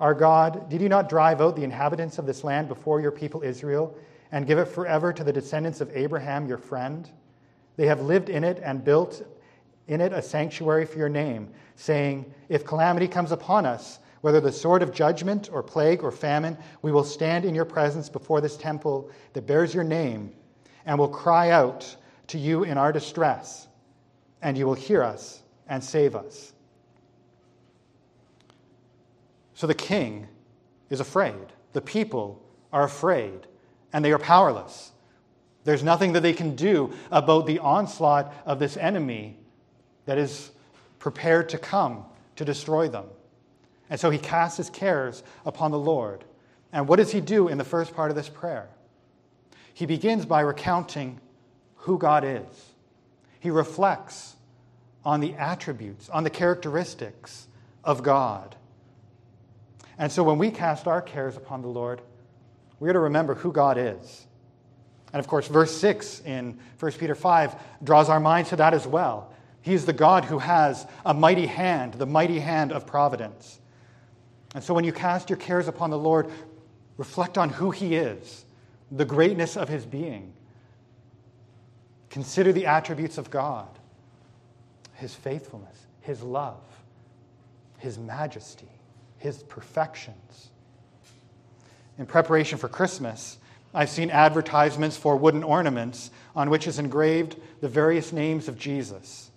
Our 0.00 0.12
God, 0.12 0.68
did 0.68 0.82
you 0.82 0.88
not 0.88 1.08
drive 1.08 1.40
out 1.40 1.54
the 1.54 1.62
inhabitants 1.62 2.18
of 2.18 2.26
this 2.26 2.42
land 2.42 2.66
before 2.66 3.00
your 3.00 3.12
people 3.12 3.44
Israel 3.44 3.96
and 4.32 4.44
give 4.44 4.58
it 4.58 4.66
forever 4.66 5.12
to 5.12 5.22
the 5.22 5.32
descendants 5.32 5.80
of 5.80 5.96
Abraham, 5.96 6.48
your 6.48 6.58
friend? 6.58 7.08
They 7.76 7.86
have 7.86 8.02
lived 8.02 8.28
in 8.28 8.44
it 8.44 8.60
and 8.62 8.84
built 8.84 9.22
in 9.86 10.00
it 10.00 10.12
a 10.12 10.22
sanctuary 10.22 10.86
for 10.86 10.98
your 10.98 11.08
name, 11.08 11.50
saying, 11.76 12.32
If 12.48 12.64
calamity 12.64 13.08
comes 13.08 13.32
upon 13.32 13.66
us, 13.66 13.98
whether 14.22 14.40
the 14.40 14.52
sword 14.52 14.82
of 14.82 14.92
judgment 14.92 15.50
or 15.52 15.62
plague 15.62 16.02
or 16.02 16.10
famine, 16.10 16.56
we 16.80 16.92
will 16.92 17.04
stand 17.04 17.44
in 17.44 17.54
your 17.54 17.66
presence 17.66 18.08
before 18.08 18.40
this 18.40 18.56
temple 18.56 19.10
that 19.34 19.46
bears 19.46 19.74
your 19.74 19.84
name 19.84 20.32
and 20.86 20.98
will 20.98 21.08
cry 21.08 21.50
out 21.50 21.94
to 22.28 22.38
you 22.38 22.64
in 22.64 22.78
our 22.78 22.92
distress, 22.92 23.68
and 24.40 24.56
you 24.56 24.66
will 24.66 24.74
hear 24.74 25.02
us 25.02 25.42
and 25.68 25.84
save 25.84 26.16
us. 26.16 26.54
So 29.54 29.66
the 29.66 29.74
king 29.74 30.28
is 30.90 31.00
afraid. 31.00 31.52
The 31.74 31.80
people 31.80 32.42
are 32.72 32.84
afraid 32.84 33.46
and 33.92 34.04
they 34.04 34.12
are 34.12 34.18
powerless. 34.18 34.92
There's 35.64 35.82
nothing 35.82 36.12
that 36.12 36.20
they 36.20 36.34
can 36.34 36.54
do 36.54 36.92
about 37.10 37.46
the 37.46 37.58
onslaught 37.58 38.32
of 38.44 38.58
this 38.58 38.76
enemy 38.76 39.38
that 40.04 40.18
is 40.18 40.50
prepared 40.98 41.48
to 41.50 41.58
come 41.58 42.04
to 42.36 42.44
destroy 42.44 42.88
them. 42.88 43.06
And 43.90 43.98
so 43.98 44.10
he 44.10 44.18
casts 44.18 44.58
his 44.58 44.70
cares 44.70 45.22
upon 45.44 45.70
the 45.70 45.78
Lord. 45.78 46.24
And 46.72 46.88
what 46.88 46.96
does 46.96 47.12
he 47.12 47.20
do 47.20 47.48
in 47.48 47.58
the 47.58 47.64
first 47.64 47.94
part 47.94 48.10
of 48.10 48.16
this 48.16 48.28
prayer? 48.28 48.68
He 49.72 49.86
begins 49.86 50.26
by 50.26 50.40
recounting 50.40 51.20
who 51.76 51.98
God 51.98 52.24
is. 52.24 52.70
He 53.40 53.50
reflects 53.50 54.36
on 55.04 55.20
the 55.20 55.34
attributes, 55.34 56.08
on 56.08 56.24
the 56.24 56.30
characteristics 56.30 57.46
of 57.82 58.02
God. 58.02 58.56
And 59.98 60.10
so 60.10 60.22
when 60.24 60.38
we 60.38 60.50
cast 60.50 60.86
our 60.86 61.02
cares 61.02 61.36
upon 61.36 61.62
the 61.62 61.68
Lord, 61.68 62.00
we're 62.80 62.92
to 62.92 62.98
remember 62.98 63.34
who 63.34 63.52
God 63.52 63.78
is. 63.78 64.26
And 65.14 65.20
of 65.20 65.28
course, 65.28 65.46
verse 65.46 65.70
6 65.76 66.22
in 66.22 66.58
1 66.80 66.92
Peter 66.92 67.14
5 67.14 67.54
draws 67.84 68.08
our 68.08 68.18
minds 68.18 68.48
to 68.50 68.56
that 68.56 68.74
as 68.74 68.84
well. 68.84 69.32
He 69.62 69.72
is 69.72 69.86
the 69.86 69.92
God 69.92 70.24
who 70.24 70.40
has 70.40 70.88
a 71.06 71.14
mighty 71.14 71.46
hand, 71.46 71.94
the 71.94 72.04
mighty 72.04 72.40
hand 72.40 72.72
of 72.72 72.84
providence. 72.84 73.60
And 74.56 74.64
so 74.64 74.74
when 74.74 74.82
you 74.82 74.92
cast 74.92 75.30
your 75.30 75.36
cares 75.36 75.68
upon 75.68 75.90
the 75.90 75.98
Lord, 75.98 76.32
reflect 76.96 77.38
on 77.38 77.48
who 77.48 77.70
He 77.70 77.94
is, 77.94 78.44
the 78.90 79.04
greatness 79.04 79.56
of 79.56 79.68
His 79.68 79.86
being. 79.86 80.32
Consider 82.10 82.52
the 82.52 82.66
attributes 82.66 83.16
of 83.16 83.30
God 83.30 83.68
His 84.94 85.14
faithfulness, 85.14 85.86
His 86.00 86.22
love, 86.22 86.60
His 87.78 87.98
majesty, 87.98 88.80
His 89.18 89.44
perfections. 89.44 90.48
In 91.98 92.06
preparation 92.06 92.58
for 92.58 92.66
Christmas, 92.66 93.38
I've 93.74 93.90
seen 93.90 94.10
advertisements 94.10 94.96
for 94.96 95.16
wooden 95.16 95.42
ornaments 95.42 96.10
on 96.36 96.48
which 96.48 96.66
is 96.68 96.78
engraved 96.78 97.36
the 97.60 97.68
various 97.68 98.12
names 98.12 98.46
of 98.46 98.56
Jesus. 98.56 99.30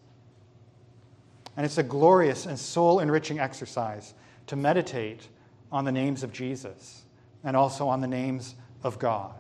And 1.56 1.66
it's 1.66 1.80
a 1.80 1.84
glorious 1.84 2.46
and 2.46 2.58
soul 2.58 3.00
enriching 3.00 3.40
exercise 3.40 4.14
to 4.46 4.56
meditate 4.56 5.28
on 5.72 5.86
the 5.86 5.92
names 5.92 6.22
of 6.22 6.32
Jesus 6.32 7.04
and 7.44 7.58
also 7.58 7.88
on 7.88 8.00
the 8.00 8.08
names 8.08 8.54
of 8.84 9.00
God. 9.00 9.34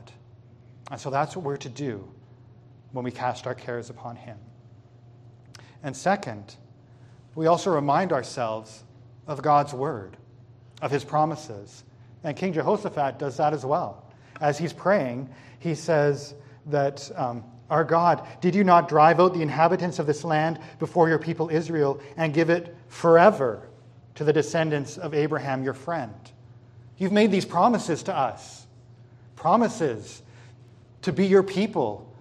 And 0.89 0.99
so 0.99 1.12
that's 1.12 1.36
what 1.36 1.45
we're 1.45 1.57
to 1.57 1.69
do 1.69 2.07
when 2.91 3.05
we 3.05 3.12
cast 3.12 3.45
our 3.45 3.53
cares 3.53 3.91
upon 3.91 4.15
Him. 4.15 4.38
And 5.83 5.95
second, 5.95 6.55
we 7.36 7.45
also 7.45 7.71
remind 7.71 8.12
ourselves 8.12 8.83
of 9.27 9.43
God's 9.43 9.73
word, 9.73 10.17
of 10.81 10.89
His 10.89 11.03
promises. 11.03 11.83
And 12.23 12.36
King 12.36 12.53
Jehoshaphat 12.53 13.19
does 13.19 13.38
that 13.38 13.53
as 13.53 13.63
well. 13.63 14.06
As 14.41 14.58
he's 14.58 14.73
praying, 14.73 15.30
he 15.60 15.76
says 15.76 16.34
that. 16.67 17.10
Um, 17.15 17.43
our 17.69 17.84
God, 17.84 18.26
did 18.39 18.56
you 18.56 18.63
not 18.63 18.88
drive 18.88 19.19
out 19.19 19.34
the 19.34 19.41
inhabitants 19.41 20.00
of 20.00 20.08
this 20.08 20.23
land 20.23 20.58
before 20.80 21.10
your 21.10 21.19
people 21.19 21.50
Israel 21.50 22.00
and 22.15 22.34
give 22.34 22.50
it 22.50 22.73
forever 22.88 23.67
to 24.17 24.23
the 24.23 24.34
descendants 24.34 24.97
of 24.97 25.13
Abraham, 25.13 25.63
your 25.63 25.76
friend. 25.76 26.13
You've 26.97 27.12
made 27.12 27.32
these 27.32 27.45
promises 27.45 28.04
to 28.04 28.15
us 28.15 28.65
promises 29.36 30.23
to 31.04 31.13
be 31.13 31.28
your 31.28 31.43
people, 31.43 32.12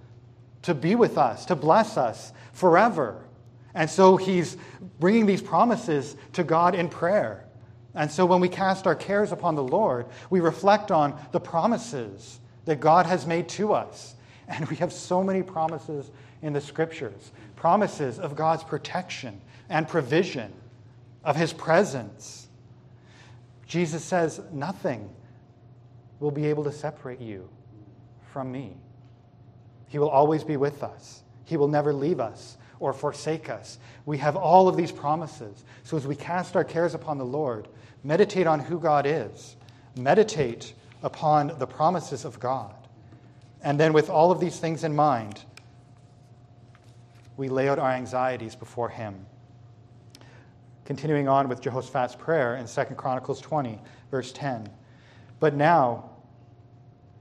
to 0.60 0.74
be 0.74 0.94
with 0.94 1.16
us, 1.16 1.46
to 1.46 1.56
bless 1.56 1.96
us 1.96 2.34
forever. 2.52 3.24
And 3.74 3.88
so 3.88 4.18
he's 4.18 4.58
bringing 5.00 5.24
these 5.24 5.40
promises 5.40 6.14
to 6.34 6.44
God 6.44 6.74
in 6.74 6.90
prayer. 6.90 7.45
And 7.96 8.10
so 8.10 8.26
when 8.26 8.40
we 8.40 8.48
cast 8.48 8.86
our 8.86 8.94
cares 8.94 9.32
upon 9.32 9.54
the 9.54 9.62
Lord, 9.62 10.06
we 10.28 10.40
reflect 10.40 10.90
on 10.90 11.18
the 11.32 11.40
promises 11.40 12.38
that 12.66 12.78
God 12.78 13.06
has 13.06 13.26
made 13.26 13.48
to 13.50 13.72
us. 13.72 14.14
And 14.48 14.68
we 14.68 14.76
have 14.76 14.92
so 14.92 15.24
many 15.24 15.42
promises 15.42 16.08
in 16.42 16.52
the 16.52 16.60
scriptures 16.60 17.32
promises 17.56 18.20
of 18.20 18.36
God's 18.36 18.62
protection 18.62 19.40
and 19.68 19.88
provision 19.88 20.52
of 21.24 21.34
his 21.34 21.52
presence. 21.52 22.46
Jesus 23.66 24.04
says, 24.04 24.40
Nothing 24.52 25.10
will 26.20 26.30
be 26.30 26.46
able 26.46 26.64
to 26.64 26.72
separate 26.72 27.20
you 27.20 27.48
from 28.32 28.52
me. 28.52 28.76
He 29.88 29.98
will 29.98 30.10
always 30.10 30.44
be 30.44 30.56
with 30.56 30.82
us, 30.82 31.22
He 31.44 31.56
will 31.56 31.68
never 31.68 31.92
leave 31.92 32.20
us 32.20 32.58
or 32.78 32.92
forsake 32.92 33.48
us. 33.48 33.78
We 34.04 34.18
have 34.18 34.36
all 34.36 34.68
of 34.68 34.76
these 34.76 34.92
promises. 34.92 35.64
So 35.82 35.96
as 35.96 36.06
we 36.06 36.14
cast 36.14 36.54
our 36.54 36.64
cares 36.64 36.94
upon 36.94 37.16
the 37.16 37.24
Lord, 37.24 37.68
meditate 38.06 38.46
on 38.46 38.60
who 38.60 38.78
God 38.78 39.04
is, 39.04 39.56
meditate 39.96 40.74
upon 41.02 41.58
the 41.58 41.66
promises 41.66 42.24
of 42.24 42.38
God. 42.38 42.72
And 43.62 43.80
then, 43.80 43.92
with 43.92 44.08
all 44.08 44.30
of 44.30 44.38
these 44.38 44.60
things 44.60 44.84
in 44.84 44.94
mind, 44.94 45.42
we 47.36 47.48
lay 47.48 47.68
out 47.68 47.80
our 47.80 47.90
anxieties 47.90 48.54
before 48.54 48.88
Him. 48.88 49.26
Continuing 50.84 51.26
on 51.26 51.48
with 51.48 51.60
Jehoshaphat's 51.60 52.14
prayer 52.14 52.54
in 52.54 52.66
2 52.66 52.84
Chronicles 52.94 53.40
20, 53.40 53.80
verse 54.12 54.30
10. 54.30 54.68
But 55.40 55.54
now, 55.54 56.10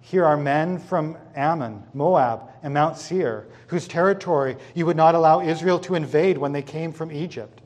here 0.02 0.24
are 0.24 0.38
men 0.38 0.78
from 0.78 1.17
Ammon, 1.36 1.82
Moab, 1.95 2.41
and 2.62 2.76
Mount 2.76 2.95
Seir, 2.98 3.48
whose 3.67 3.88
territory 3.88 4.56
you 4.76 4.86
would 4.86 4.95
not 4.95 5.15
allow 5.15 5.41
Israel 5.41 5.80
to 5.80 5.95
invade 5.95 6.38
when 6.38 6.52
they 6.52 6.62
came 6.62 6.91
from 6.91 7.12
Egypt. 7.12 7.62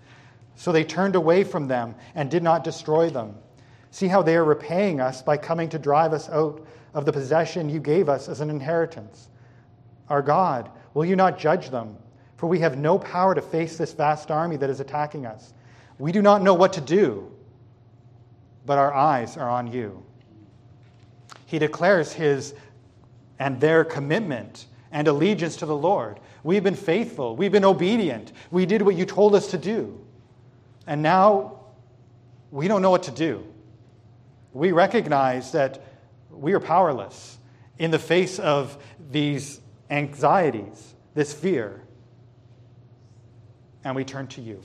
So 0.59 0.73
they 0.73 0.83
turned 0.83 1.15
away 1.15 1.45
from 1.45 1.69
them 1.69 1.95
and 2.15 2.29
did 2.29 2.43
not 2.43 2.65
destroy 2.65 3.09
them. 3.09 3.37
See 3.91 4.09
how 4.09 4.21
they 4.21 4.35
are 4.35 4.43
repaying 4.43 4.99
us 4.99 5.21
by 5.21 5.37
coming 5.37 5.69
to 5.69 5.79
drive 5.79 6.11
us 6.11 6.29
out 6.29 6.67
of 6.93 7.05
the 7.05 7.13
possession 7.13 7.69
you 7.69 7.79
gave 7.79 8.09
us 8.09 8.27
as 8.27 8.41
an 8.41 8.49
inheritance. 8.49 9.29
Our 10.09 10.21
God, 10.21 10.69
will 10.93 11.05
you 11.05 11.15
not 11.15 11.39
judge 11.39 11.69
them? 11.69 11.95
For 12.35 12.47
we 12.47 12.59
have 12.59 12.77
no 12.77 12.99
power 12.99 13.33
to 13.33 13.41
face 13.41 13.77
this 13.77 13.93
vast 13.93 14.31
army 14.31 14.57
that 14.57 14.69
is 14.69 14.81
attacking 14.81 15.25
us. 15.25 15.53
We 15.97 16.11
do 16.11 16.21
not 16.21 16.41
know 16.41 16.55
what 16.55 16.73
to 16.73 16.81
do, 16.81 17.31
but 18.65 18.77
our 18.77 18.93
eyes 18.93 19.37
are 19.37 19.49
on 19.49 19.71
you. 19.71 20.03
He 21.45 21.57
declares 21.57 22.11
his 22.11 22.53
and 23.39 23.61
their 23.61 23.85
commitment 23.85 24.65
and 24.91 25.07
allegiance 25.07 25.55
to 25.55 25.65
the 25.65 25.77
Lord. 25.77 26.19
We've 26.43 26.65
been 26.65 26.75
faithful, 26.75 27.37
we've 27.37 27.53
been 27.53 27.63
obedient, 27.63 28.33
we 28.51 28.65
did 28.65 28.81
what 28.81 28.95
you 28.95 29.05
told 29.05 29.35
us 29.35 29.51
to 29.51 29.57
do. 29.57 30.05
And 30.89 31.03
now 31.03 31.59
we 32.49 32.67
don't 32.67 32.81
know 32.81 32.89
what 32.89 33.03
to 33.03 33.11
do. 33.11 33.45
We 34.53 34.71
recognize 34.71 35.51
that 35.51 35.83
we 36.31 36.53
are 36.53 36.59
powerless 36.59 37.37
in 37.77 37.91
the 37.91 37.99
face 37.99 38.39
of 38.39 38.75
these 39.11 39.61
anxieties, 39.91 40.95
this 41.13 41.31
fear. 41.31 41.83
And 43.83 43.95
we 43.95 44.03
turn 44.03 44.25
to 44.29 44.41
you. 44.41 44.63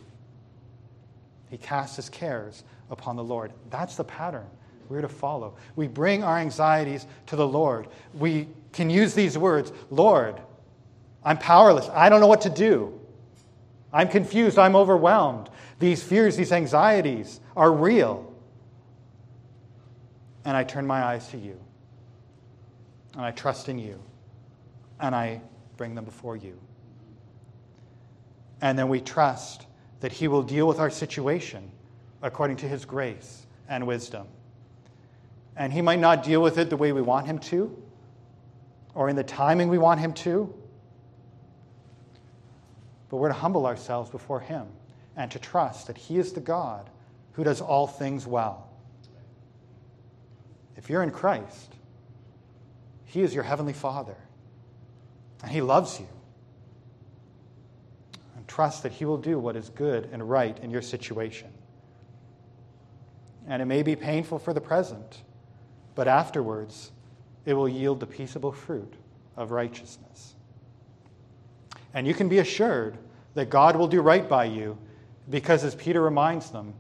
He 1.51 1.59
casts 1.59 1.97
his 1.97 2.09
cares 2.09 2.65
upon 2.91 3.17
the 3.17 3.25
Lord. 3.25 3.53
That's 3.69 3.97
the 3.97 4.05
pattern 4.05 4.47
we're 4.89 5.03
to 5.03 5.09
follow. 5.09 5.57
We 5.77 5.89
bring 5.89 6.25
our 6.25 6.39
anxieties 6.39 7.07
to 7.27 7.37
the 7.37 7.47
Lord. 7.47 7.87
We 8.15 8.49
can 8.73 8.89
use 8.89 9.13
these 9.13 9.37
words 9.37 9.73
Lord, 9.91 10.41
I'm 11.23 11.37
powerless. 11.37 11.91
I 11.91 12.09
don't 12.09 12.21
know 12.21 12.29
what 12.29 12.41
to 12.43 12.51
do. 12.51 12.99
I'm 13.93 14.09
confused. 14.09 14.59
I'm 14.59 14.75
overwhelmed. 14.75 15.51
These 15.79 16.03
fears, 16.03 16.37
these 16.37 16.53
anxieties 16.53 17.41
are 17.57 17.73
real. 17.73 18.33
And 20.45 20.57
I 20.57 20.65
turn 20.65 20.87
my 20.87 21.03
eyes 21.03 21.29
to 21.29 21.39
you. 21.39 21.59
And 23.15 23.23
I 23.23 23.31
trust 23.31 23.69
in 23.69 23.79
you. 23.79 24.01
And 25.01 25.15
I 25.15 25.41
bring 25.77 25.95
them 25.95 26.05
before 26.05 26.37
you. 26.37 26.59
And 28.61 28.79
then 28.79 28.89
we 28.89 29.01
trust 29.01 29.67
that 30.01 30.13
He 30.13 30.29
will 30.29 30.43
deal 30.43 30.67
with 30.67 30.79
our 30.79 30.91
situation 30.91 31.71
according 32.23 32.57
to 32.59 32.69
His 32.69 32.85
grace 32.85 33.47
and 33.69 33.87
wisdom. 33.87 34.27
And 35.57 35.73
He 35.73 35.83
might 35.83 35.99
not 35.99 36.23
deal 36.23 36.43
with 36.43 36.59
it 36.59 36.71
the 36.71 36.77
way 36.77 36.93
we 36.93 37.03
want 37.03 37.27
Him 37.27 37.39
to, 37.41 37.77
or 38.95 39.09
in 39.09 39.17
the 39.17 39.25
timing 39.25 39.69
we 39.69 39.79
want 39.79 40.01
Him 40.01 40.13
to, 40.15 40.53
but 43.09 43.17
we're 43.17 43.29
to 43.29 43.35
humble 43.35 43.67
ourselves 43.67 44.11
before 44.11 44.41
Him 44.41 44.67
and 45.17 45.31
to 45.31 45.39
trust 45.39 45.87
that 45.87 45.99
He 45.99 46.19
is 46.19 46.33
the 46.33 46.41
God 46.41 46.91
who 47.33 47.45
does 47.45 47.61
all 47.61 47.87
things 47.87 48.27
well. 48.27 48.69
If 50.77 50.91
you're 50.91 51.03
in 51.03 51.11
Christ, 51.11 51.75
He 53.05 53.23
is 53.23 53.35
your 53.35 53.45
Heavenly 53.45 53.73
Father, 53.73 54.17
and 55.43 55.51
He 55.51 55.61
loves 55.61 56.01
you 56.01 56.07
And 58.37 58.47
trust 58.49 58.83
that 58.83 58.93
He 58.93 59.05
will 59.05 59.19
do 59.19 59.39
what 59.39 59.57
is 59.57 59.71
good 59.71 60.09
and 60.13 60.29
right 60.29 60.59
in 60.61 60.71
your 60.71 60.83
situation. 60.83 61.49
And 63.47 63.63
it 63.63 63.67
may 63.67 63.83
be 63.83 63.97
painful 63.97 64.39
for 64.39 64.53
the 64.53 64.61
present, 64.61 65.23
but 65.95 66.09
afterwards 66.09 66.93
it 67.47 67.55
will 67.55 67.69
yield 67.69 68.01
the 68.01 68.07
peaceable 68.07 68.53
fruit 68.53 68.95
of 69.37 69.51
righteousness. 69.51 70.35
And 71.95 72.07
you 72.07 72.15
can 72.15 72.29
be 72.29 72.39
assured 72.39 72.99
that 73.35 73.51
God 73.51 73.77
will 73.77 73.89
do 73.89 74.01
right 74.01 74.29
by 74.29 74.47
you 74.47 74.79
because, 75.29 75.65
as 75.65 75.75
Peter 75.75 76.01
reminds 76.01 76.51
them, 76.51 76.75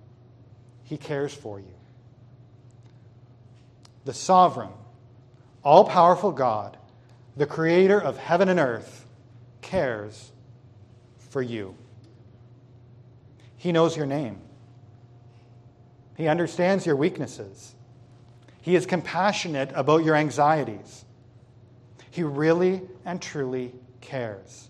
He 0.84 0.96
cares 0.96 1.32
for 1.32 1.58
you. 1.58 1.74
The 4.04 4.12
sovereign, 4.12 4.72
all 5.62 5.84
powerful 5.84 6.32
God, 6.32 6.76
the 7.36 7.46
creator 7.46 8.00
of 8.00 8.18
heaven 8.18 8.48
and 8.48 8.60
earth, 8.60 9.06
cares 9.62 10.30
for 11.30 11.42
you. 11.42 11.74
He 13.56 13.72
knows 13.72 13.96
your 13.96 14.06
name, 14.06 14.40
He 16.16 16.28
understands 16.28 16.84
your 16.84 16.96
weaknesses, 16.96 17.74
He 18.60 18.76
is 18.76 18.86
compassionate 18.86 19.70
about 19.74 20.04
your 20.04 20.16
anxieties. 20.16 21.04
He 22.10 22.22
really 22.22 22.80
and 23.04 23.20
truly 23.20 23.72
cares. 24.00 24.68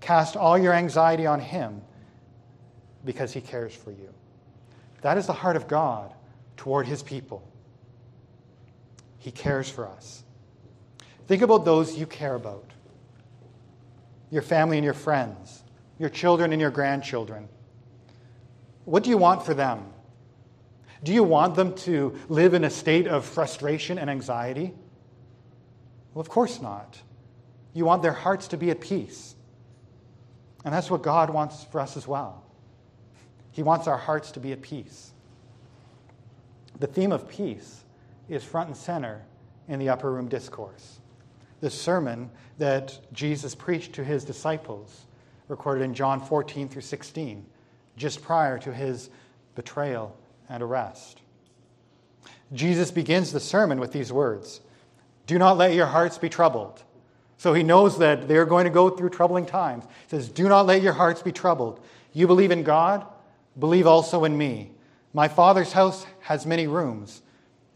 Cast 0.00 0.36
all 0.36 0.58
your 0.58 0.72
anxiety 0.72 1.26
on 1.26 1.38
Him 1.38 1.82
because 3.04 3.32
He 3.32 3.40
cares 3.40 3.74
for 3.74 3.90
you. 3.90 4.12
That 5.02 5.18
is 5.18 5.26
the 5.26 5.32
heart 5.32 5.56
of 5.56 5.68
God 5.68 6.12
toward 6.56 6.86
His 6.86 7.02
people. 7.02 7.46
He 9.18 9.30
cares 9.30 9.68
for 9.68 9.86
us. 9.86 10.22
Think 11.26 11.42
about 11.42 11.64
those 11.64 11.96
you 11.96 12.06
care 12.06 12.34
about 12.34 12.70
your 14.30 14.42
family 14.42 14.76
and 14.76 14.84
your 14.84 14.94
friends, 14.94 15.62
your 15.98 16.10
children 16.10 16.52
and 16.52 16.60
your 16.60 16.70
grandchildren. 16.70 17.48
What 18.84 19.02
do 19.02 19.10
you 19.10 19.16
want 19.16 19.44
for 19.46 19.54
them? 19.54 19.86
Do 21.02 21.12
you 21.12 21.22
want 21.22 21.54
them 21.54 21.74
to 21.76 22.18
live 22.28 22.54
in 22.54 22.64
a 22.64 22.70
state 22.70 23.06
of 23.06 23.24
frustration 23.24 23.98
and 23.98 24.10
anxiety? 24.10 24.74
Well, 26.12 26.20
of 26.20 26.28
course 26.28 26.60
not. 26.60 26.98
You 27.72 27.84
want 27.84 28.02
their 28.02 28.12
hearts 28.12 28.48
to 28.48 28.56
be 28.56 28.70
at 28.70 28.80
peace. 28.80 29.34
And 30.64 30.72
that's 30.72 30.90
what 30.90 31.02
God 31.02 31.30
wants 31.30 31.64
for 31.64 31.80
us 31.80 31.96
as 31.96 32.06
well. 32.06 32.43
He 33.54 33.62
wants 33.62 33.86
our 33.86 33.96
hearts 33.96 34.32
to 34.32 34.40
be 34.40 34.50
at 34.50 34.60
peace. 34.60 35.12
The 36.80 36.88
theme 36.88 37.12
of 37.12 37.28
peace 37.28 37.84
is 38.28 38.42
front 38.42 38.68
and 38.68 38.76
center 38.76 39.22
in 39.68 39.78
the 39.78 39.88
upper 39.88 40.12
room 40.12 40.28
discourse. 40.28 40.98
The 41.60 41.70
sermon 41.70 42.30
that 42.58 42.98
Jesus 43.12 43.54
preached 43.54 43.92
to 43.94 44.04
his 44.04 44.24
disciples, 44.24 45.06
recorded 45.46 45.84
in 45.84 45.94
John 45.94 46.20
14 46.20 46.68
through 46.68 46.82
16, 46.82 47.46
just 47.96 48.22
prior 48.22 48.58
to 48.58 48.74
his 48.74 49.08
betrayal 49.54 50.16
and 50.48 50.60
arrest. 50.60 51.20
Jesus 52.52 52.90
begins 52.90 53.30
the 53.30 53.40
sermon 53.40 53.78
with 53.78 53.92
these 53.92 54.12
words 54.12 54.60
do 55.26 55.38
not 55.38 55.56
let 55.56 55.74
your 55.74 55.86
hearts 55.86 56.18
be 56.18 56.28
troubled. 56.28 56.82
So 57.38 57.54
he 57.54 57.62
knows 57.62 57.98
that 57.98 58.28
they're 58.28 58.44
going 58.44 58.64
to 58.64 58.70
go 58.70 58.90
through 58.90 59.10
troubling 59.10 59.46
times. 59.46 59.84
He 59.84 60.10
says, 60.10 60.28
Do 60.28 60.48
not 60.48 60.66
let 60.66 60.82
your 60.82 60.92
hearts 60.92 61.22
be 61.22 61.32
troubled. 61.32 61.80
You 62.12 62.26
believe 62.26 62.50
in 62.50 62.62
God, 62.62 63.06
believe 63.58 63.86
also 63.86 64.24
in 64.24 64.36
me. 64.36 64.72
My 65.12 65.28
Father's 65.28 65.72
house 65.72 66.06
has 66.20 66.46
many 66.46 66.66
rooms. 66.66 67.22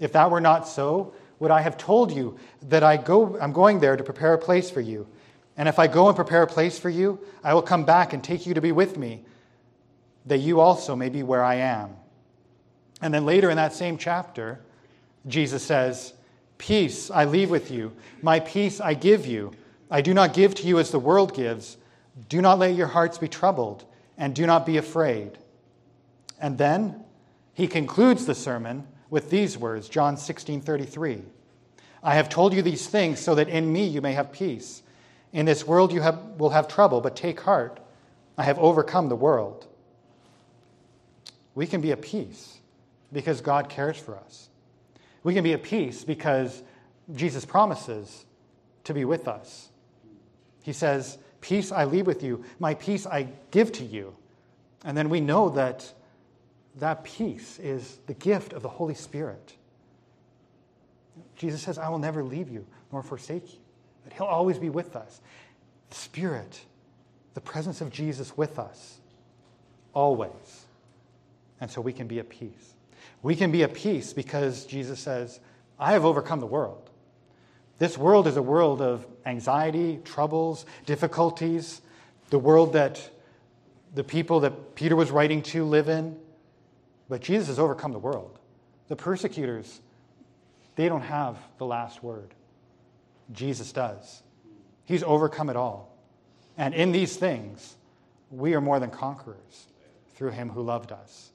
If 0.01 0.12
that 0.12 0.31
were 0.31 0.41
not 0.41 0.67
so, 0.67 1.14
would 1.38 1.51
I 1.51 1.61
have 1.61 1.77
told 1.77 2.12
you 2.12 2.37
that 2.62 2.83
I 2.83 2.97
go, 2.97 3.38
I'm 3.38 3.53
going 3.53 3.81
there 3.81 3.97
to 3.97 4.03
prepare 4.05 4.35
a 4.35 4.38
place 4.38 4.71
for 4.71 4.81
you? 4.81 5.07
And 5.57 5.69
if 5.69 5.79
I 5.79 5.87
go 5.87 6.09
and 6.09 6.17
prepare 6.17 6.43
a 6.43 6.47
place 6.47 6.79
for 6.79 6.88
you, 6.88 7.21
I 7.43 7.55
will 7.55 7.62
come 7.62 7.85
back 7.85 8.12
and 8.12 8.23
take 8.23 8.47
you 8.47 8.55
to 8.55 8.61
be 8.61 8.73
with 8.73 8.97
me, 8.97 9.25
that 10.27 10.38
you 10.38 10.61
also 10.61 10.95
may 10.95 11.09
be 11.09 11.23
where 11.23 11.43
I 11.43 11.57
am. 11.57 11.97
And 13.01 13.12
then 13.12 13.25
later 13.25 13.51
in 13.51 13.57
that 13.57 13.73
same 13.73 13.99
chapter, 13.99 14.61
Jesus 15.27 15.62
says, 15.62 16.14
Peace 16.59 17.11
I 17.11 17.25
leave 17.25 17.51
with 17.51 17.71
you, 17.71 17.93
my 18.21 18.41
peace 18.41 18.81
I 18.81 18.95
give 18.95 19.27
you. 19.27 19.53
I 19.91 20.01
do 20.01 20.12
not 20.12 20.35
give 20.35 20.55
to 20.57 20.67
you 20.67 20.79
as 20.79 20.91
the 20.91 20.99
world 20.99 21.35
gives. 21.35 21.77
Do 22.29 22.43
not 22.43 22.59
let 22.59 22.75
your 22.75 22.88
hearts 22.88 23.17
be 23.17 23.29
troubled, 23.29 23.85
and 24.17 24.35
do 24.35 24.45
not 24.45 24.67
be 24.67 24.77
afraid. 24.77 25.38
And 26.40 26.59
then 26.59 27.05
he 27.55 27.66
concludes 27.66 28.27
the 28.27 28.35
sermon 28.35 28.87
with 29.11 29.31
these 29.31 29.59
words 29.59 29.88
John 29.88 30.16
16 30.16 30.61
33. 30.61 31.22
I 32.03 32.14
have 32.14 32.29
told 32.29 32.55
you 32.55 32.62
these 32.62 32.87
things 32.87 33.18
so 33.18 33.35
that 33.35 33.48
in 33.48 33.72
me 33.72 33.87
you 33.87 34.01
may 34.01 34.12
have 34.12 34.33
peace. 34.33 34.83
In 35.33 35.46
this 35.46 35.66
world 35.66 35.92
you 35.92 36.01
have, 36.01 36.18
will 36.38 36.51
have 36.51 36.68
trouble, 36.68 37.01
but 37.01 37.16
take 37.16 37.40
heart. 37.40 37.81
I 38.37 38.44
have 38.44 38.59
overcome 38.59 39.09
the 39.09 39.16
world. 39.16 39.66
We 41.55 41.66
can 41.66 41.81
be 41.81 41.90
at 41.90 42.03
peace 42.03 42.59
because 43.12 43.40
God 43.40 43.68
cares 43.68 43.96
for 43.96 44.16
us. 44.16 44.48
We 45.24 45.35
can 45.35 45.42
be 45.42 45.53
at 45.53 45.62
peace 45.62 46.05
because 46.05 46.62
Jesus 47.14 47.44
promises 47.44 48.24
to 48.85 48.94
be 48.94 49.05
with 49.05 49.27
us. 49.27 49.68
He 50.62 50.72
says, 50.72 51.18
Peace 51.40 51.72
I 51.72 51.85
leave 51.85 52.07
with 52.07 52.22
you, 52.22 52.44
my 52.59 52.74
peace 52.74 53.07
I 53.07 53.29
give 53.51 53.72
to 53.72 53.85
you. 53.85 54.14
And 54.85 54.96
then 54.96 55.09
we 55.09 55.20
know 55.20 55.48
that 55.51 55.92
that 56.79 57.05
peace 57.05 57.59
is 57.59 57.99
the 58.07 58.14
gift 58.14 58.53
of 58.53 58.62
the 58.62 58.69
Holy 58.69 58.95
Spirit. 58.95 59.55
Jesus 61.37 61.62
says, 61.62 61.79
I 61.79 61.88
will 61.88 61.99
never 61.99 62.23
leave 62.23 62.49
you 62.49 62.67
nor 62.93 63.03
forsake 63.03 63.53
you, 63.53 63.59
that 64.05 64.12
He'll 64.12 64.27
always 64.27 64.59
be 64.59 64.71
with 64.71 64.97
us. 64.97 65.21
The 65.91 65.97
Spirit, 65.97 66.61
the 67.35 67.41
presence 67.41 67.81
of 67.81 67.91
Jesus 67.91 68.37
with 68.37 68.59
us, 68.59 68.99
always. 69.93 70.67
And 71.61 71.71
so 71.71 71.81
we 71.81 71.93
can 71.93 72.07
be 72.07 72.19
at 72.19 72.29
peace. 72.29 72.75
We 73.23 73.35
can 73.35 73.51
be 73.51 73.62
at 73.62 73.75
peace 73.75 74.12
because 74.12 74.64
Jesus 74.64 75.01
says, 75.01 75.41
I 75.79 75.93
have 75.93 76.05
overcome 76.05 76.41
the 76.41 76.47
world. 76.47 76.91
This 77.79 77.97
world 77.97 78.27
is 78.27 78.37
a 78.37 78.43
world 78.43 78.81
of 78.81 79.07
anxiety, 79.25 80.01
troubles, 80.05 80.67
difficulties, 80.87 81.81
the 82.31 82.38
world 82.38 82.73
that 82.73 83.11
the 83.95 84.05
people 84.05 84.41
that 84.41 84.75
Peter 84.75 84.97
was 84.97 85.11
writing 85.11 85.43
to 85.43 85.64
live 85.64 85.88
in. 85.88 86.17
But 87.09 87.21
Jesus 87.21 87.49
has 87.49 87.59
overcome 87.59 87.92
the 87.92 87.99
world. 87.99 88.38
The 88.88 88.97
persecutors, 88.97 89.81
they 90.77 90.88
don't 90.88 91.03
have 91.03 91.37
the 91.59 91.66
last 91.66 92.03
word. 92.03 92.35
Jesus 93.33 93.73
does. 93.73 94.23
He's 94.85 95.03
overcome 95.03 95.51
it 95.51 95.57
all. 95.57 95.94
And 96.57 96.75
in 96.75 96.92
these 96.92 97.16
things, 97.16 97.77
we 98.31 98.55
are 98.55 98.61
more 98.61 98.81
than 98.81 98.90
conquerors 98.90 99.66
through 100.14 100.31
him 100.31 100.51
who 100.51 100.62
loved 100.62 100.92
us. 100.92 101.31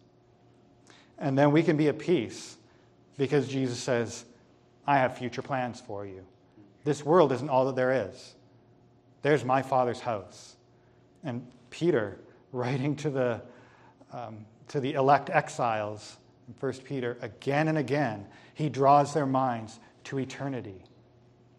And 1.18 1.38
then 1.38 1.52
we 1.52 1.64
can 1.64 1.78
be 1.78 1.88
at 1.88 2.00
peace 2.00 2.58
because 3.18 3.48
Jesus 3.48 3.80
says, 3.80 4.26
I 4.86 4.98
have 4.98 5.18
future 5.18 5.42
plans 5.42 5.80
for 5.80 6.06
you. 6.06 6.26
This 6.84 7.06
world 7.06 7.32
isn't 7.32 7.50
all 7.50 7.66
that 7.66 7.76
there 7.76 8.10
is. 8.10 8.36
There's 9.22 9.46
my 9.46 9.62
Father's 9.62 10.02
house. 10.02 10.56
And 11.24 11.48
Peter, 11.70 12.20
writing 12.52 12.96
to 12.98 13.10
the, 13.10 13.42
um, 14.12 14.46
to 14.74 14.80
the 14.80 14.94
elect 14.94 15.30
exiles 15.30 16.18
in 16.48 16.56
1 16.60 16.74
Peter, 16.84 17.16
again 17.22 17.68
and 17.68 17.78
again, 17.78 18.26
he 18.56 18.70
draws 18.70 19.14
their 19.14 19.28
minds 19.28 19.80
to 20.04 20.18
eternity. 20.18 20.82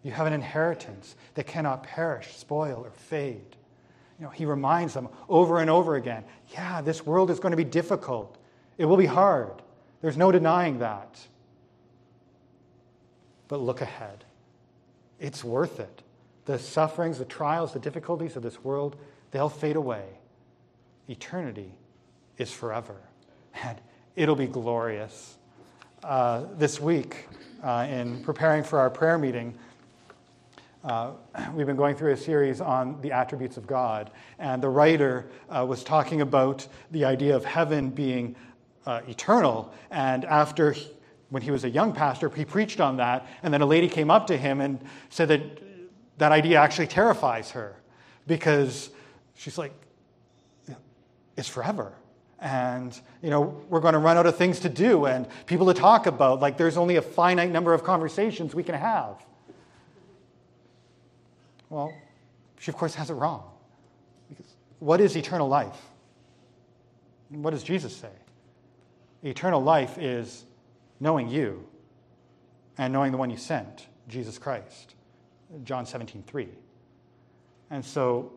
You 0.03 0.11
have 0.11 0.27
an 0.27 0.33
inheritance 0.33 1.15
that 1.35 1.47
cannot 1.47 1.85
perish, 1.85 2.37
spoil, 2.37 2.83
or 2.85 2.91
fade. 2.91 3.55
You 4.19 4.25
know, 4.25 4.31
he 4.31 4.45
reminds 4.45 4.95
them 4.95 5.09
over 5.29 5.61
and 5.61 5.71
over 5.71 5.95
again 5.95 6.25
yeah, 6.55 6.81
this 6.81 7.07
world 7.07 7.31
is 7.31 7.39
going 7.39 7.53
to 7.53 7.57
be 7.57 7.63
difficult. 7.63 8.37
It 8.79 8.85
will 8.85 8.97
be 8.97 9.07
hard. 9.07 9.63
There's 10.03 10.17
no 10.17 10.33
denying 10.33 10.81
that. 10.81 11.21
But 13.47 13.61
look 13.61 13.81
ahead. 13.81 14.25
It's 15.21 15.45
worth 15.45 15.79
it. 15.79 16.03
The 16.47 16.59
sufferings, 16.59 17.19
the 17.19 17.25
trials, 17.25 17.75
the 17.75 17.79
difficulties 17.79 18.35
of 18.35 18.43
this 18.43 18.65
world, 18.65 18.97
they'll 19.31 19.49
fade 19.49 19.77
away. 19.77 20.05
Eternity 21.09 21.75
is 22.39 22.53
forever. 22.53 22.97
And 23.63 23.81
it'll 24.17 24.37
be 24.37 24.47
glorious. 24.47 25.37
Uh, 26.03 26.45
this 26.57 26.81
week, 26.81 27.29
uh, 27.63 27.87
in 27.89 28.23
preparing 28.23 28.63
for 28.63 28.79
our 28.79 28.91
prayer 28.91 29.19
meeting, 29.19 29.55
uh, 30.85 31.13
we've 31.55 31.67
been 31.67 31.77
going 31.77 31.97
through 31.97 32.13
a 32.13 32.17
series 32.17 32.61
on 32.61 33.01
the 33.01 33.11
attributes 33.11 33.57
of 33.57 33.67
God, 33.67 34.11
and 34.39 34.63
the 34.63 34.69
writer 34.69 35.27
uh, 35.49 35.65
was 35.67 35.83
talking 35.83 36.21
about 36.21 36.67
the 36.91 37.05
idea 37.05 37.35
of 37.35 37.45
heaven 37.45 37.89
being 37.89 38.37
uh, 38.85 39.01
eternal. 39.09 39.73
And 39.91 40.27
after, 40.27 40.73
he, 40.73 40.91
when 41.31 41.43
he 41.43 41.51
was 41.51 41.65
a 41.65 41.71
young 41.71 41.95
pastor, 41.95 42.29
he 42.29 42.45
preached 42.45 42.81
on 42.81 42.99
that. 42.99 43.27
And 43.43 43.53
then 43.53 43.63
a 43.63 43.67
lady 43.67 43.89
came 43.89 44.11
up 44.11 44.27
to 44.27 44.37
him 44.37 44.61
and 44.61 44.79
said 45.09 45.29
that 45.29 45.41
that 46.19 46.33
idea 46.33 46.59
actually 46.59 46.89
terrifies 46.89 47.53
her 47.53 47.77
because 48.27 48.91
she's 49.35 49.57
like, 49.57 49.73
it's 51.37 51.49
forever. 51.49 51.93
And, 52.45 53.01
you 53.23 53.31
know, 53.31 53.59
we're 53.71 53.81
going 53.81 53.95
to 53.95 53.99
run 53.99 54.19
out 54.19 54.27
of 54.27 54.37
things 54.37 54.61
to 54.61 54.69
do 54.69 55.07
and 55.07 55.27
people 55.47 55.67
to 55.67 55.75
talk 55.75 56.05
about. 56.05 56.41
Like, 56.41 56.59
there's 56.59 56.77
only 56.77 56.97
a 56.97 57.03
finite 57.03 57.51
number 57.51 57.73
of 57.73 57.83
conversations 57.83 58.55
we 58.55 58.63
can 58.63 58.75
have. 58.75 59.17
Well, 61.71 61.91
she, 62.61 62.71
of 62.71 62.77
course, 62.77 62.95
has 62.97 63.09
it 63.09 63.15
wrong. 63.15 63.45
Because 64.29 64.45
what 64.79 65.01
is 65.01 65.17
eternal 65.17 65.49
life? 65.49 65.81
What 67.31 67.53
does 67.53 67.63
Jesus 67.63 67.97
say? 67.97 68.13
Eternal 69.23 69.63
life 69.63 69.97
is 69.97 70.45
knowing 71.01 71.31
you 71.31 71.67
and 72.77 72.93
knowing 72.93 73.11
the 73.11 73.17
one 73.17 73.31
you 73.31 73.39
sent, 73.39 73.87
Jesus 74.07 74.37
Christ. 74.37 74.95
John 75.65 75.87
17, 75.87 76.23
3. 76.27 76.49
And 77.71 77.83
so, 77.83 78.33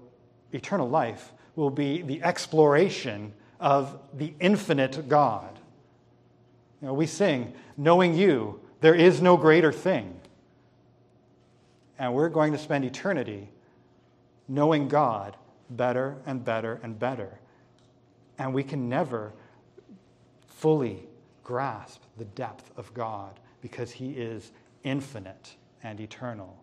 eternal 0.53 0.89
life 0.89 1.34
will 1.58 1.70
be 1.70 2.03
the 2.03 2.24
exploration 2.24 3.34
of 3.60 3.99
the 4.14 4.34
infinite 4.39 5.08
God. 5.08 5.58
You 6.82 6.88
know, 6.88 6.93
we 6.93 7.08
sing, 7.08 7.53
knowing 7.76 8.14
you, 8.14 8.60
there 8.82 8.95
is 8.95 9.22
no 9.22 9.38
greater 9.38 9.72
thing. 9.72 10.20
And 11.97 12.14
we're 12.14 12.30
going 12.30 12.53
to 12.53 12.60
spend 12.60 12.86
eternity 12.86 13.49
knowing 14.47 14.88
God 14.88 15.36
better 15.70 16.18
and 16.26 16.43
better 16.43 16.80
and 16.84 16.97
better. 16.97 17.39
And 18.38 18.53
we 18.53 18.64
can 18.64 18.88
never 18.88 19.34
fully 20.47 21.03
grasp 21.43 22.03
the 22.18 22.26
depth 22.26 22.72
of 22.78 22.93
God 22.93 23.39
because 23.62 23.91
He 23.91 24.12
is 24.12 24.51
infinite 24.84 25.55
and 25.84 25.99
eternal. 25.99 26.55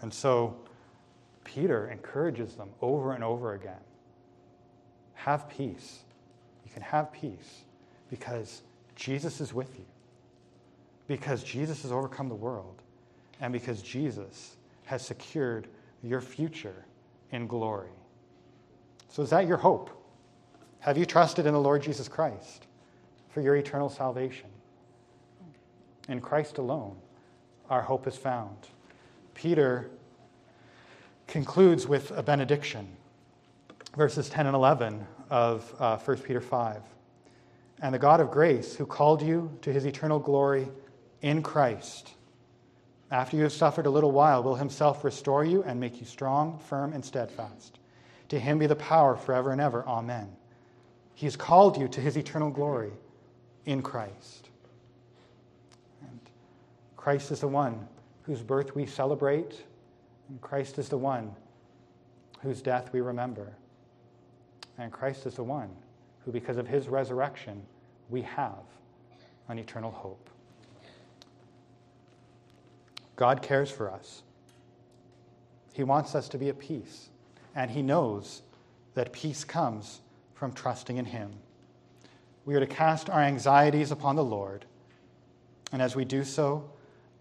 And 0.00 0.14
so 0.14 0.56
Peter 1.42 1.90
encourages 1.90 2.54
them 2.54 2.68
over 2.80 3.12
and 3.12 3.24
over 3.24 3.54
again 3.54 3.80
have 5.18 5.48
peace. 5.48 6.00
You 6.64 6.70
can 6.72 6.82
have 6.82 7.12
peace 7.12 7.64
because 8.08 8.62
Jesus 8.94 9.40
is 9.40 9.52
with 9.52 9.76
you, 9.76 9.84
because 11.06 11.42
Jesus 11.42 11.82
has 11.82 11.92
overcome 11.92 12.28
the 12.28 12.34
world, 12.34 12.82
and 13.40 13.52
because 13.52 13.82
Jesus 13.82 14.56
has 14.84 15.04
secured 15.04 15.66
your 16.02 16.20
future 16.20 16.84
in 17.32 17.46
glory. 17.46 17.90
So, 19.08 19.22
is 19.22 19.30
that 19.30 19.46
your 19.46 19.56
hope? 19.56 19.90
Have 20.80 20.96
you 20.96 21.04
trusted 21.04 21.46
in 21.46 21.52
the 21.52 21.60
Lord 21.60 21.82
Jesus 21.82 22.08
Christ 22.08 22.66
for 23.30 23.40
your 23.40 23.56
eternal 23.56 23.88
salvation? 23.88 24.48
In 26.08 26.20
Christ 26.20 26.58
alone, 26.58 26.96
our 27.68 27.82
hope 27.82 28.06
is 28.06 28.16
found. 28.16 28.56
Peter 29.34 29.90
concludes 31.26 31.86
with 31.86 32.10
a 32.12 32.22
benediction, 32.22 32.88
verses 33.98 34.30
10 34.30 34.46
and 34.46 34.54
11 34.54 35.04
of 35.28 35.74
uh, 35.80 35.98
1 35.98 36.18
Peter 36.18 36.40
5. 36.40 36.82
And 37.82 37.92
the 37.92 37.98
God 37.98 38.20
of 38.20 38.30
grace, 38.30 38.76
who 38.76 38.86
called 38.86 39.20
you 39.20 39.58
to 39.62 39.72
his 39.72 39.84
eternal 39.84 40.20
glory 40.20 40.68
in 41.20 41.42
Christ, 41.42 42.14
after 43.10 43.36
you 43.36 43.42
have 43.42 43.52
suffered 43.52 43.86
a 43.86 43.90
little 43.90 44.12
while, 44.12 44.44
will 44.44 44.54
himself 44.54 45.02
restore 45.02 45.44
you 45.44 45.64
and 45.64 45.80
make 45.80 45.98
you 45.98 46.06
strong, 46.06 46.60
firm, 46.60 46.92
and 46.92 47.04
steadfast. 47.04 47.80
To 48.28 48.38
him 48.38 48.60
be 48.60 48.66
the 48.66 48.76
power 48.76 49.16
forever 49.16 49.50
and 49.50 49.60
ever. 49.60 49.84
Amen. 49.84 50.28
He 51.14 51.26
has 51.26 51.34
called 51.34 51.76
you 51.76 51.88
to 51.88 52.00
his 52.00 52.16
eternal 52.16 52.50
glory 52.50 52.92
in 53.66 53.82
Christ. 53.82 54.48
And 56.02 56.20
Christ 56.96 57.32
is 57.32 57.40
the 57.40 57.48
one 57.48 57.88
whose 58.22 58.42
birth 58.42 58.76
we 58.76 58.86
celebrate, 58.86 59.60
and 60.28 60.40
Christ 60.40 60.78
is 60.78 60.88
the 60.88 60.98
one 60.98 61.34
whose 62.42 62.62
death 62.62 62.92
we 62.92 63.00
remember. 63.00 63.56
And 64.78 64.92
Christ 64.92 65.26
is 65.26 65.34
the 65.34 65.42
one 65.42 65.70
who, 66.24 66.32
because 66.32 66.56
of 66.56 66.66
his 66.66 66.88
resurrection, 66.88 67.62
we 68.08 68.22
have 68.22 68.64
an 69.48 69.58
eternal 69.58 69.90
hope. 69.90 70.30
God 73.16 73.42
cares 73.42 73.70
for 73.70 73.90
us. 73.90 74.22
He 75.72 75.82
wants 75.82 76.14
us 76.14 76.28
to 76.30 76.38
be 76.38 76.48
at 76.48 76.58
peace, 76.58 77.08
and 77.54 77.70
He 77.70 77.82
knows 77.82 78.42
that 78.94 79.12
peace 79.12 79.44
comes 79.44 80.00
from 80.34 80.52
trusting 80.52 80.96
in 80.96 81.04
Him. 81.04 81.30
We 82.44 82.54
are 82.54 82.60
to 82.60 82.66
cast 82.66 83.10
our 83.10 83.20
anxieties 83.20 83.90
upon 83.90 84.16
the 84.16 84.24
Lord, 84.24 84.64
and 85.72 85.82
as 85.82 85.94
we 85.96 86.04
do 86.04 86.24
so, 86.24 86.70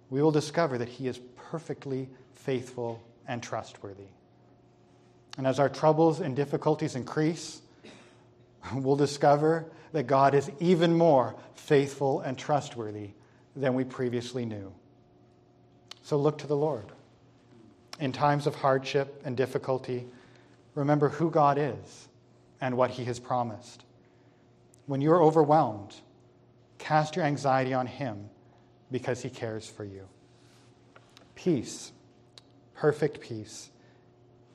we 0.09 0.21
will 0.21 0.31
discover 0.31 0.77
that 0.77 0.89
He 0.89 1.07
is 1.07 1.19
perfectly 1.35 2.09
faithful 2.33 3.01
and 3.27 3.41
trustworthy. 3.41 4.07
And 5.38 5.45
as 5.45 5.59
our 5.59 5.69
troubles 5.69 6.19
and 6.19 6.35
difficulties 6.35 6.95
increase, 6.95 7.61
we'll 8.73 8.95
discover 8.95 9.65
that 9.93 10.03
God 10.03 10.33
is 10.33 10.51
even 10.59 10.97
more 10.97 11.35
faithful 11.53 12.21
and 12.21 12.38
trustworthy 12.38 13.11
than 13.55 13.73
we 13.73 13.83
previously 13.83 14.45
knew. 14.45 14.73
So 16.03 16.17
look 16.17 16.39
to 16.39 16.47
the 16.47 16.57
Lord. 16.57 16.85
In 17.99 18.11
times 18.11 18.47
of 18.47 18.55
hardship 18.55 19.21
and 19.25 19.35
difficulty, 19.35 20.05
remember 20.75 21.09
who 21.09 21.29
God 21.31 21.57
is 21.57 22.07
and 22.61 22.77
what 22.77 22.91
He 22.91 23.05
has 23.05 23.19
promised. 23.19 23.83
When 24.85 25.01
you're 25.01 25.21
overwhelmed, 25.21 25.95
cast 26.77 27.15
your 27.15 27.25
anxiety 27.25 27.73
on 27.73 27.88
Him 27.88 28.29
because 28.91 29.21
He 29.21 29.29
cares 29.29 29.67
for 29.67 29.83
you. 29.83 30.07
Peace, 31.35 31.91
perfect 32.75 33.19
peace. 33.19 33.69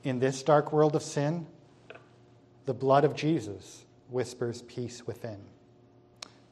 In 0.03 0.19
this 0.19 0.43
dark 0.43 0.71
world 0.73 0.95
of 0.95 1.03
sin, 1.03 1.47
the 2.65 2.73
blood 2.73 3.03
of 3.03 3.15
Jesus 3.15 3.85
whispers 4.09 4.61
peace 4.63 5.07
within. 5.07 5.39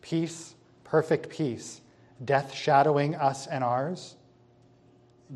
Peace, 0.02 0.56
perfect 0.84 1.30
peace, 1.30 1.82
death 2.24 2.54
shadowing 2.54 3.16
us 3.16 3.48
and 3.48 3.64
ours 3.64 4.16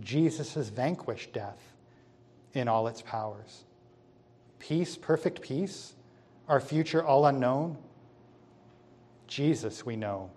Jesus 0.01 0.55
has 0.55 0.69
vanquished 0.69 1.33
death 1.33 1.73
in 2.53 2.67
all 2.67 2.87
its 2.87 3.01
powers. 3.01 3.63
Peace, 4.59 4.97
perfect 4.97 5.41
peace, 5.41 5.93
our 6.47 6.59
future 6.59 7.03
all 7.03 7.25
unknown. 7.25 7.77
Jesus 9.27 9.85
we 9.85 9.95
know, 9.95 10.29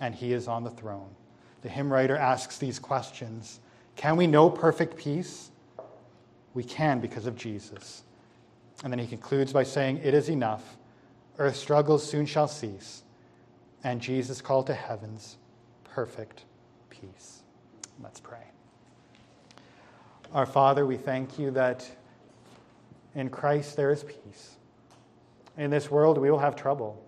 and 0.00 0.14
he 0.14 0.32
is 0.32 0.48
on 0.48 0.64
the 0.64 0.70
throne. 0.70 1.10
The 1.62 1.68
hymn 1.68 1.92
writer 1.92 2.16
asks 2.16 2.58
these 2.58 2.78
questions 2.78 3.60
Can 3.96 4.16
we 4.16 4.26
know 4.26 4.50
perfect 4.50 4.96
peace? 4.96 5.50
We 6.54 6.64
can 6.64 7.00
because 7.00 7.26
of 7.26 7.36
Jesus. 7.36 8.04
And 8.82 8.92
then 8.92 8.98
he 8.98 9.06
concludes 9.06 9.52
by 9.52 9.64
saying, 9.64 10.00
It 10.02 10.14
is 10.14 10.28
enough. 10.28 10.76
Earth's 11.38 11.58
struggles 11.58 12.08
soon 12.08 12.26
shall 12.26 12.46
cease, 12.46 13.02
and 13.82 14.00
Jesus 14.00 14.40
called 14.40 14.68
to 14.68 14.74
heaven's 14.74 15.36
perfect 15.82 16.44
peace. 16.90 17.42
Let's 18.02 18.20
pray. 18.20 18.44
Our 20.32 20.46
Father, 20.46 20.86
we 20.86 20.96
thank 20.96 21.38
you 21.38 21.50
that 21.52 21.88
in 23.14 23.30
Christ 23.30 23.76
there 23.76 23.90
is 23.90 24.04
peace. 24.04 24.56
In 25.56 25.70
this 25.70 25.90
world 25.90 26.18
we 26.18 26.30
will 26.30 26.38
have 26.38 26.56
trouble. 26.56 27.00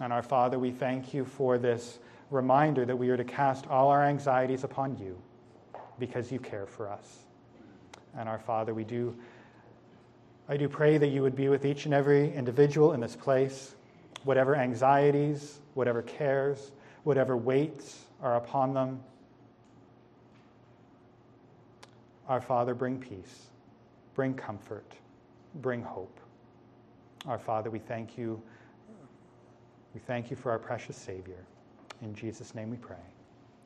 And 0.00 0.12
our 0.12 0.22
Father, 0.22 0.58
we 0.58 0.70
thank 0.70 1.12
you 1.12 1.24
for 1.24 1.58
this 1.58 1.98
reminder 2.30 2.84
that 2.86 2.96
we 2.96 3.10
are 3.10 3.16
to 3.16 3.24
cast 3.24 3.66
all 3.66 3.88
our 3.88 4.04
anxieties 4.04 4.64
upon 4.64 4.96
you 4.98 5.20
because 5.98 6.30
you 6.30 6.38
care 6.38 6.66
for 6.66 6.88
us. 6.88 7.24
And 8.16 8.28
our 8.28 8.38
Father, 8.38 8.74
we 8.74 8.84
do 8.84 9.16
I 10.50 10.56
do 10.56 10.68
pray 10.68 10.98
that 10.98 11.06
you 11.08 11.22
would 11.22 11.36
be 11.36 11.48
with 11.48 11.64
each 11.64 11.84
and 11.84 11.94
every 11.94 12.34
individual 12.34 12.92
in 12.92 12.98
this 12.98 13.14
place, 13.14 13.76
whatever 14.24 14.56
anxieties, 14.56 15.60
whatever 15.74 16.02
cares, 16.02 16.72
whatever 17.04 17.36
weights 17.36 18.06
are 18.20 18.34
upon 18.34 18.74
them. 18.74 19.00
Our 22.26 22.40
Father, 22.40 22.74
bring 22.74 22.98
peace, 22.98 23.46
bring 24.16 24.34
comfort, 24.34 24.92
bring 25.56 25.82
hope. 25.82 26.18
Our 27.26 27.38
Father, 27.38 27.70
we 27.70 27.78
thank 27.78 28.18
you. 28.18 28.42
We 29.94 30.00
thank 30.00 30.30
you 30.30 30.36
for 30.36 30.50
our 30.50 30.58
precious 30.58 30.96
Savior. 30.96 31.44
In 32.02 32.12
Jesus' 32.12 32.56
name 32.56 32.70
we 32.70 32.76
pray. 32.76 33.09